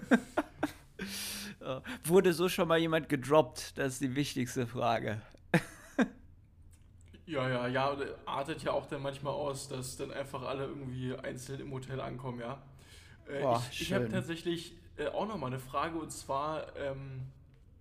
[2.05, 3.79] Wurde so schon mal jemand gedroppt?
[3.79, 5.23] Das ist die wichtigste Frage.
[7.27, 7.97] Ja, ja, ja,
[8.27, 12.41] artet ja auch dann manchmal aus, dass dann einfach alle irgendwie einzeln im Hotel ankommen,
[12.41, 12.61] ja.
[13.29, 17.23] Äh, Boah, ich ich habe tatsächlich äh, auch noch mal eine Frage und zwar, ähm,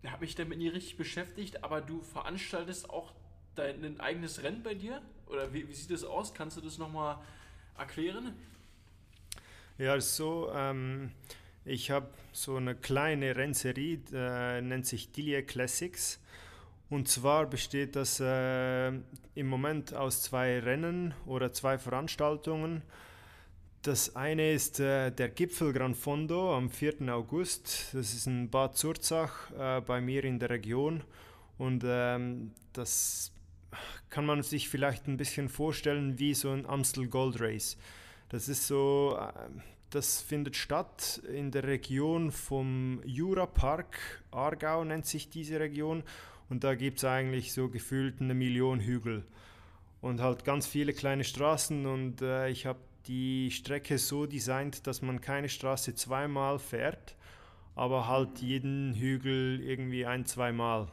[0.06, 3.14] habe mich damit nie richtig beschäftigt, aber du veranstaltest auch
[3.56, 5.02] dein eigenes Rennen bei dir?
[5.28, 6.34] Oder wie, wie sieht das aus?
[6.34, 7.18] Kannst du das nochmal
[7.78, 8.34] erklären?
[9.78, 11.12] Ja, so, ähm,
[11.66, 16.20] ich habe so eine kleine Rennserie, äh, nennt sich Dilia Classics.
[16.92, 22.82] Und zwar besteht das äh, im Moment aus zwei Rennen oder zwei Veranstaltungen.
[23.82, 27.08] Das eine ist äh, der Gipfel Gran Fondo am 4.
[27.08, 27.92] August.
[27.94, 31.02] Das ist in Bad Zurzach äh, bei mir in der Region.
[31.58, 33.32] Und ähm, das
[34.10, 37.78] kann man sich vielleicht ein bisschen vorstellen wie so ein Amstel Gold Race.
[38.28, 39.32] Das ist so, äh,
[39.92, 43.98] das findet statt in der Region vom Jurapark.
[44.32, 46.04] Aargau nennt sich diese Region.
[46.52, 49.24] Und da gibt es eigentlich so gefühlt eine Million Hügel.
[50.02, 51.86] Und halt ganz viele kleine Straßen.
[51.86, 57.16] Und äh, ich habe die Strecke so designt, dass man keine Straße zweimal fährt,
[57.74, 60.90] aber halt jeden Hügel irgendwie ein, zweimal.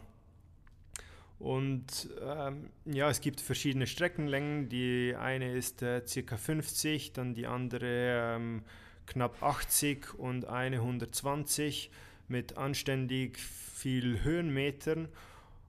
[1.41, 4.69] Und ähm, ja, es gibt verschiedene Streckenlängen.
[4.69, 6.37] Die eine ist äh, ca.
[6.37, 8.63] 50, dann die andere ähm,
[9.07, 11.91] knapp 80 und eine 120
[12.29, 15.09] mit anständig viel Höhenmetern.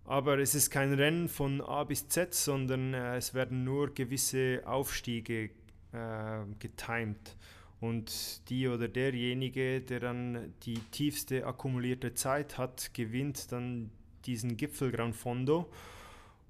[0.10, 4.64] Aber es ist kein Rennen von A bis Z, sondern äh, es werden nur gewisse
[4.66, 5.52] Aufstiege
[5.92, 7.38] äh, getimed.
[7.80, 13.92] Und die oder derjenige, der dann die tiefste akkumulierte Zeit hat, gewinnt dann
[14.26, 15.70] diesen Gipfel Gran Fondo.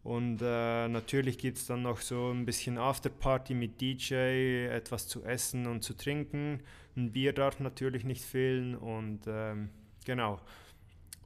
[0.03, 5.26] Und äh, natürlich gibt es dann noch so ein bisschen Afterparty mit DJ, etwas zu
[5.26, 6.62] essen und zu trinken.
[6.95, 9.70] Ein Bier darf natürlich nicht fehlen und ähm,
[10.05, 10.39] genau.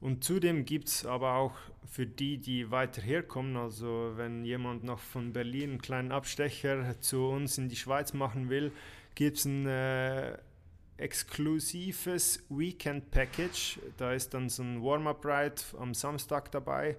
[0.04, 1.54] Und zudem gibt es aber auch
[1.90, 7.26] für die, die weiter herkommen, also wenn jemand noch von Berlin einen kleinen Abstecher zu
[7.26, 8.70] uns in die Schweiz machen will,
[9.14, 10.36] gibt es ein äh,
[10.98, 13.78] exklusives Weekend Package.
[13.96, 16.98] Da ist dann so ein Warm-Up-Ride am Samstag dabei.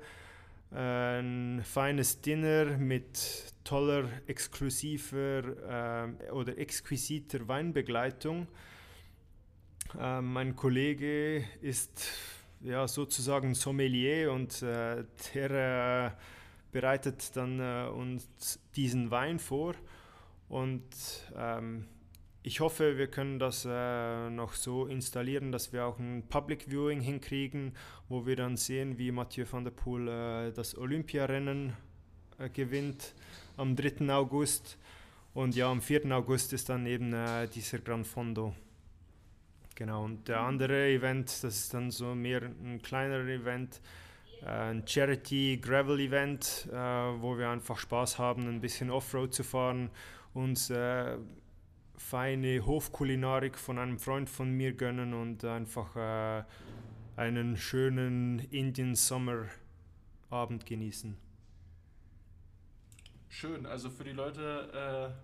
[0.72, 8.48] ein feines Dinner mit toller, exklusiver äh, oder exquisiter Weinbegleitung.
[9.96, 12.08] Äh, mein Kollege ist
[12.66, 16.22] ja sozusagen Sommelier und äh, der äh,
[16.72, 19.76] bereitet dann äh, uns diesen Wein vor
[20.50, 20.84] und
[21.38, 21.86] ähm,
[22.48, 27.02] ich hoffe, wir können das äh, noch so installieren, dass wir auch ein Public Viewing
[27.02, 27.74] hinkriegen,
[28.08, 31.74] wo wir dann sehen, wie Mathieu van der Poel äh, das Olympiarennen
[32.38, 33.16] äh, gewinnt
[33.58, 34.14] am 3.
[34.14, 34.78] August.
[35.34, 36.12] Und ja, am 4.
[36.12, 37.16] August ist dann eben
[37.54, 38.54] dieser Gran Fondo.
[39.76, 43.82] Genau, und der andere Event, das ist dann so mehr ein kleinerer Event,
[44.42, 49.44] äh, ein Charity Gravel Event, äh, wo wir einfach Spaß haben, ein bisschen Offroad zu
[49.44, 49.90] fahren,
[50.34, 50.72] uns
[51.98, 56.44] feine Hofkulinarik von einem Freund von mir gönnen und einfach äh,
[57.16, 59.46] einen schönen Indian Summer
[60.30, 61.18] Abend genießen.
[63.30, 65.16] Schön, also für die Leute,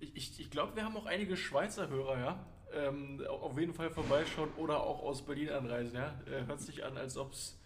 [0.00, 2.46] äh, ich, ich, ich glaube, wir haben auch einige Schweizer Hörer, ja.
[2.74, 6.14] Ähm, auf jeden Fall vorbeischauen oder auch aus Berlin anreisen, ja.
[6.26, 7.58] Äh, hört sich an, als ob es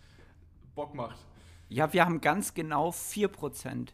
[0.74, 1.18] Bock macht.
[1.68, 3.88] Ja, wir haben ganz genau 4%.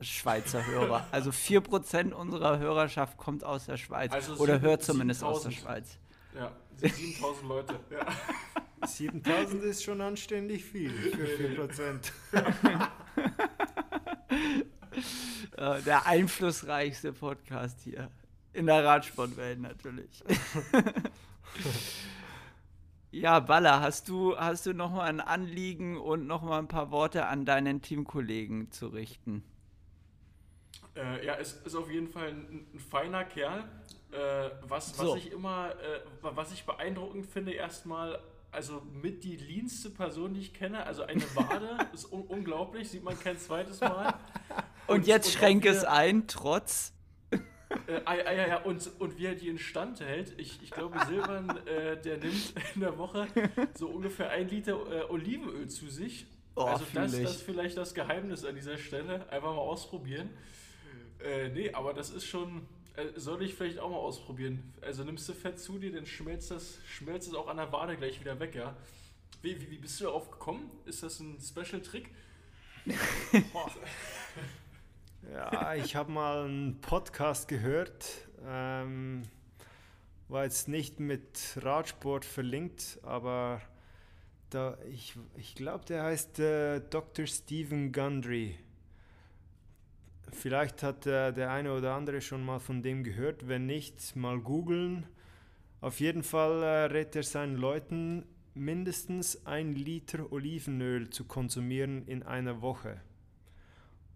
[0.00, 1.06] Schweizer Hörer.
[1.12, 4.12] Also 4% unserer Hörerschaft kommt aus der Schweiz.
[4.12, 5.98] Also oder hört zumindest 7, aus der Schweiz.
[6.34, 7.80] Ja, 7000 Leute.
[7.90, 8.06] Ja.
[8.86, 12.12] 7000 ist schon anständig viel für 4%.
[15.86, 18.10] der einflussreichste Podcast hier.
[18.54, 20.22] In der Radsportwelt natürlich.
[23.10, 26.92] ja, Baller, hast du, hast du noch mal ein Anliegen und noch mal ein paar
[26.92, 29.42] Worte an deinen Teamkollegen zu richten?
[30.96, 33.64] Äh, ja, ist, ist auf jeden Fall ein, ein feiner Kerl.
[34.12, 35.10] Äh, was, so.
[35.10, 38.20] was ich immer, äh, was ich beeindruckend finde, erstmal,
[38.52, 43.02] also mit die leanste Person, die ich kenne, also eine Wade, ist un unglaublich, sieht
[43.02, 44.14] man kein zweites Mal.
[44.86, 46.93] Und, und jetzt schränke es ein, trotz.
[47.86, 50.34] Äh, ah, ja, ja, und, und wie er die instand hält.
[50.38, 53.26] Ich, ich glaube, Silvan, äh, der nimmt in der Woche
[53.74, 56.26] so ungefähr ein Liter äh, Olivenöl zu sich.
[56.56, 59.28] Oh, also das, das ist vielleicht das Geheimnis an dieser Stelle.
[59.30, 60.30] Einfach mal ausprobieren.
[61.22, 62.66] Äh, nee, aber das ist schon.
[62.96, 64.72] Äh, soll ich vielleicht auch mal ausprobieren.
[64.80, 67.96] Also nimmst du Fett zu dir, dann schmelzt das, schmelzt es auch an der Wade
[67.96, 68.76] gleich wieder weg, ja.
[69.42, 70.70] Wie, wie, wie bist du darauf gekommen?
[70.86, 72.10] Ist das ein Special-Trick?
[75.32, 78.28] ja, ich habe mal einen Podcast gehört.
[78.46, 79.22] Ähm,
[80.28, 83.60] war jetzt nicht mit Radsport verlinkt, aber
[84.50, 87.26] da, ich, ich glaube, der heißt äh, Dr.
[87.26, 88.58] Stephen Gundry.
[90.32, 93.48] Vielleicht hat äh, der eine oder andere schon mal von dem gehört.
[93.48, 95.06] Wenn nicht, mal googeln.
[95.80, 102.22] Auf jeden Fall äh, rät er seinen Leuten, mindestens ein Liter Olivenöl zu konsumieren in
[102.22, 103.00] einer Woche.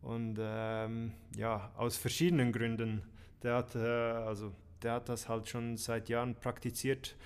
[0.03, 3.03] Und ähm, ja, aus verschiedenen Gründen.
[3.43, 7.17] Der hat, äh, also, der hat das halt schon seit Jahren praktiziert.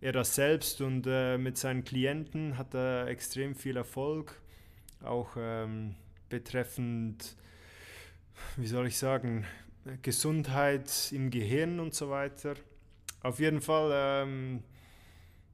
[0.00, 4.40] Er das selbst und äh, mit seinen Klienten hat er extrem viel Erfolg,
[5.02, 5.94] auch ähm,
[6.28, 7.36] betreffend
[8.56, 9.44] wie soll ich sagen,
[10.02, 12.54] Gesundheit im Gehirn und so weiter.
[13.22, 14.62] Auf jeden Fall ähm,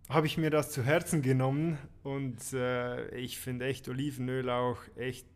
[0.09, 5.27] habe ich mir das zu Herzen genommen und äh, ich finde echt Olivenöl auch echt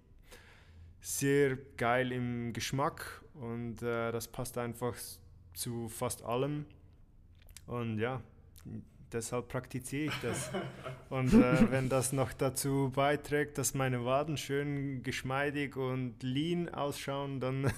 [1.07, 4.97] sehr geil im Geschmack und äh, das passt einfach
[5.55, 6.67] zu fast allem.
[7.69, 8.21] Und ja,
[9.13, 10.51] deshalb praktiziere ich das.
[11.09, 17.39] Und äh, wenn das noch dazu beiträgt, dass meine Waden schön geschmeidig und lean ausschauen,
[17.39, 17.73] dann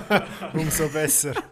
[0.54, 1.34] umso besser.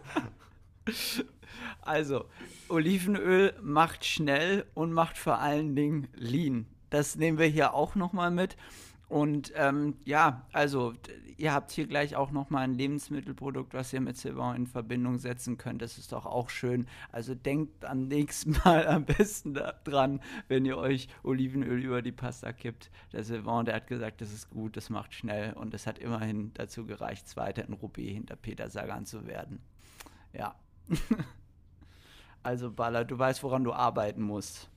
[1.81, 2.25] Also,
[2.67, 6.67] Olivenöl macht schnell und macht vor allen Dingen lean.
[6.89, 8.57] Das nehmen wir hier auch nochmal mit.
[9.09, 10.93] Und ähm, ja, also
[11.37, 15.57] ihr habt hier gleich auch nochmal ein Lebensmittelprodukt, was ihr mit Silvan in Verbindung setzen
[15.57, 15.81] könnt.
[15.81, 16.85] Das ist doch auch schön.
[17.11, 22.53] Also denkt am nächsten Mal am besten dran, wenn ihr euch Olivenöl über die Pasta
[22.53, 22.91] kippt.
[23.11, 26.53] Der Silvan, der hat gesagt, das ist gut, das macht schnell und es hat immerhin
[26.53, 29.59] dazu gereicht, Zweiter in Roubaix hinter Peter Sagan zu werden.
[30.33, 30.53] Ja.
[32.43, 34.69] also Baller, du weißt, woran du arbeiten musst.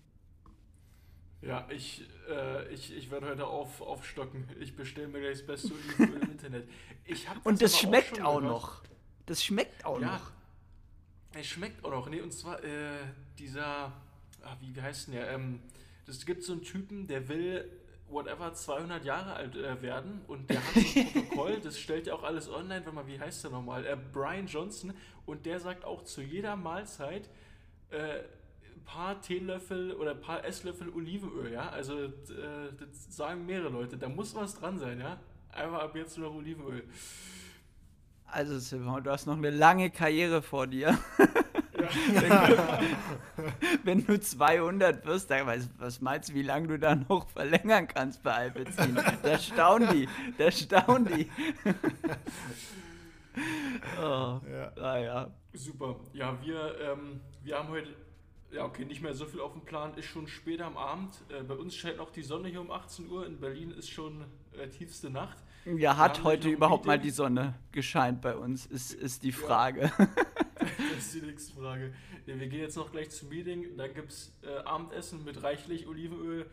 [1.43, 4.49] Ja, ich, äh, ich, ich werde heute auf, aufstocken.
[4.61, 6.68] Ich bestelle mir gleich das beste Olivenöl im Internet.
[7.05, 8.82] Ich das und das schmeckt auch, auch noch.
[9.26, 10.30] Das schmeckt auch ja, noch.
[11.34, 12.09] Es schmeckt auch noch.
[12.09, 12.90] Nee, und zwar äh,
[13.38, 13.93] dieser,
[14.43, 15.30] ach, wie, wie heißt denn der?
[15.32, 15.61] Ähm,
[16.07, 17.68] das gibt so einen Typen, der will
[18.09, 22.14] whatever 200 Jahre alt äh, werden und der hat so ein Protokoll, das stellt ja
[22.14, 22.84] auch alles online.
[22.84, 23.84] Warte mal, wie heißt der nochmal?
[23.84, 24.95] Äh, Brian Johnson
[25.26, 27.28] und der sagt auch zu jeder Mahlzeit,
[27.90, 28.20] äh,
[28.85, 31.68] paar Teelöffel oder ein paar Esslöffel Olivenöl, ja.
[31.70, 32.11] Also äh,
[32.78, 33.97] das sagen mehrere Leute.
[33.97, 35.18] Da muss was dran sein, ja.
[35.51, 36.85] Einfach ab jetzt nur noch Olivenöl.
[38.26, 40.99] Also Silvan, du hast noch eine lange Karriere vor dir.
[43.85, 47.89] wenn, du 200 wirst, dann was, was meinst du, wie lange du da noch verlängern
[47.89, 48.99] kannst bei Alpecin?
[49.22, 50.09] Da staunen die,
[50.39, 51.30] da staunen die.
[54.01, 54.72] oh, ja.
[54.80, 55.30] Ah, ja.
[55.55, 55.97] Super.
[56.12, 57.95] Ja, wir, ähm, wir haben heute,
[58.53, 61.14] ja okay, nicht mehr so viel auf dem Plan, ist schon später am Abend.
[61.28, 64.24] Äh, bei uns scheint noch die Sonne hier um 18 Uhr, in Berlin ist schon
[64.53, 65.38] äh, tiefste Nacht.
[65.64, 69.92] Ja, hat heute überhaupt mal die Sonne gescheint bei uns, ist, ist die Frage.
[69.96, 70.09] Ja.
[70.94, 71.94] das ist die nächste Frage.
[72.26, 75.86] Ja, wir gehen jetzt noch gleich zum Meeting, dann gibt es äh, Abendessen mit reichlich
[75.86, 76.48] Olivenöl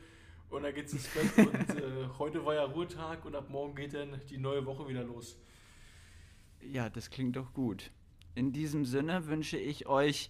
[0.50, 1.38] und dann geht es ins Bett.
[1.38, 5.04] und äh, heute war ja Ruhetag und ab morgen geht dann die neue Woche wieder
[5.04, 5.38] los.
[6.62, 7.92] Ja, das klingt doch gut.
[8.36, 10.30] In diesem Sinne wünsche ich euch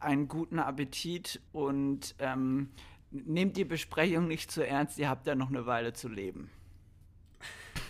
[0.00, 2.70] einen guten Appetit und ähm,
[3.10, 6.50] nehmt die Besprechung nicht zu ernst, ihr habt ja noch eine Weile zu leben.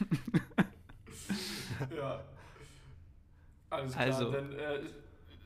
[1.97, 2.23] ja.
[3.71, 4.05] Alles klar.
[4.05, 4.81] Also, Dann, äh,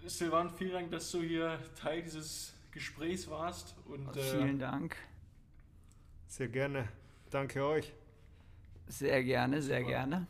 [0.07, 3.75] Silvan, vielen Dank, dass du hier Teil dieses Gesprächs warst.
[3.87, 4.97] Und, äh, vielen Dank.
[6.27, 6.89] Sehr gerne.
[7.31, 7.93] Danke euch.
[8.87, 9.91] Sehr gerne, sehr Super.
[9.91, 10.27] gerne.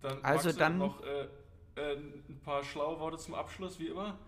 [0.00, 1.28] Dann also dann noch äh,
[1.76, 4.18] äh, ein paar schlaue Worte zum Abschluss, wie immer.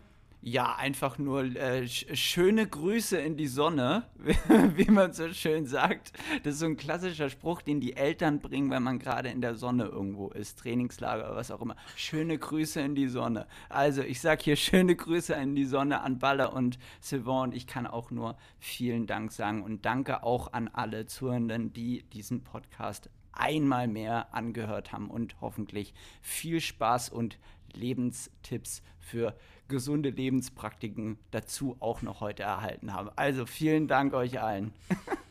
[0.40, 4.04] Ja, einfach nur äh, schöne Grüße in die Sonne,
[4.76, 6.12] wie man so schön sagt.
[6.44, 9.56] Das ist so ein klassischer Spruch, den die Eltern bringen, wenn man gerade in der
[9.56, 11.74] Sonne irgendwo ist, Trainingslager oder was auch immer.
[11.96, 13.48] Schöne Grüße in die Sonne.
[13.68, 17.52] Also, ich sage hier schöne Grüße in die Sonne an Baller und Sylvain.
[17.52, 22.44] Ich kann auch nur vielen Dank sagen und danke auch an alle Zuhörenden, die diesen
[22.44, 27.38] Podcast einmal mehr angehört haben und hoffentlich viel Spaß und
[27.72, 29.34] Lebenstipps für
[29.68, 33.10] gesunde Lebenspraktiken dazu auch noch heute erhalten haben.
[33.16, 34.72] Also vielen Dank euch allen.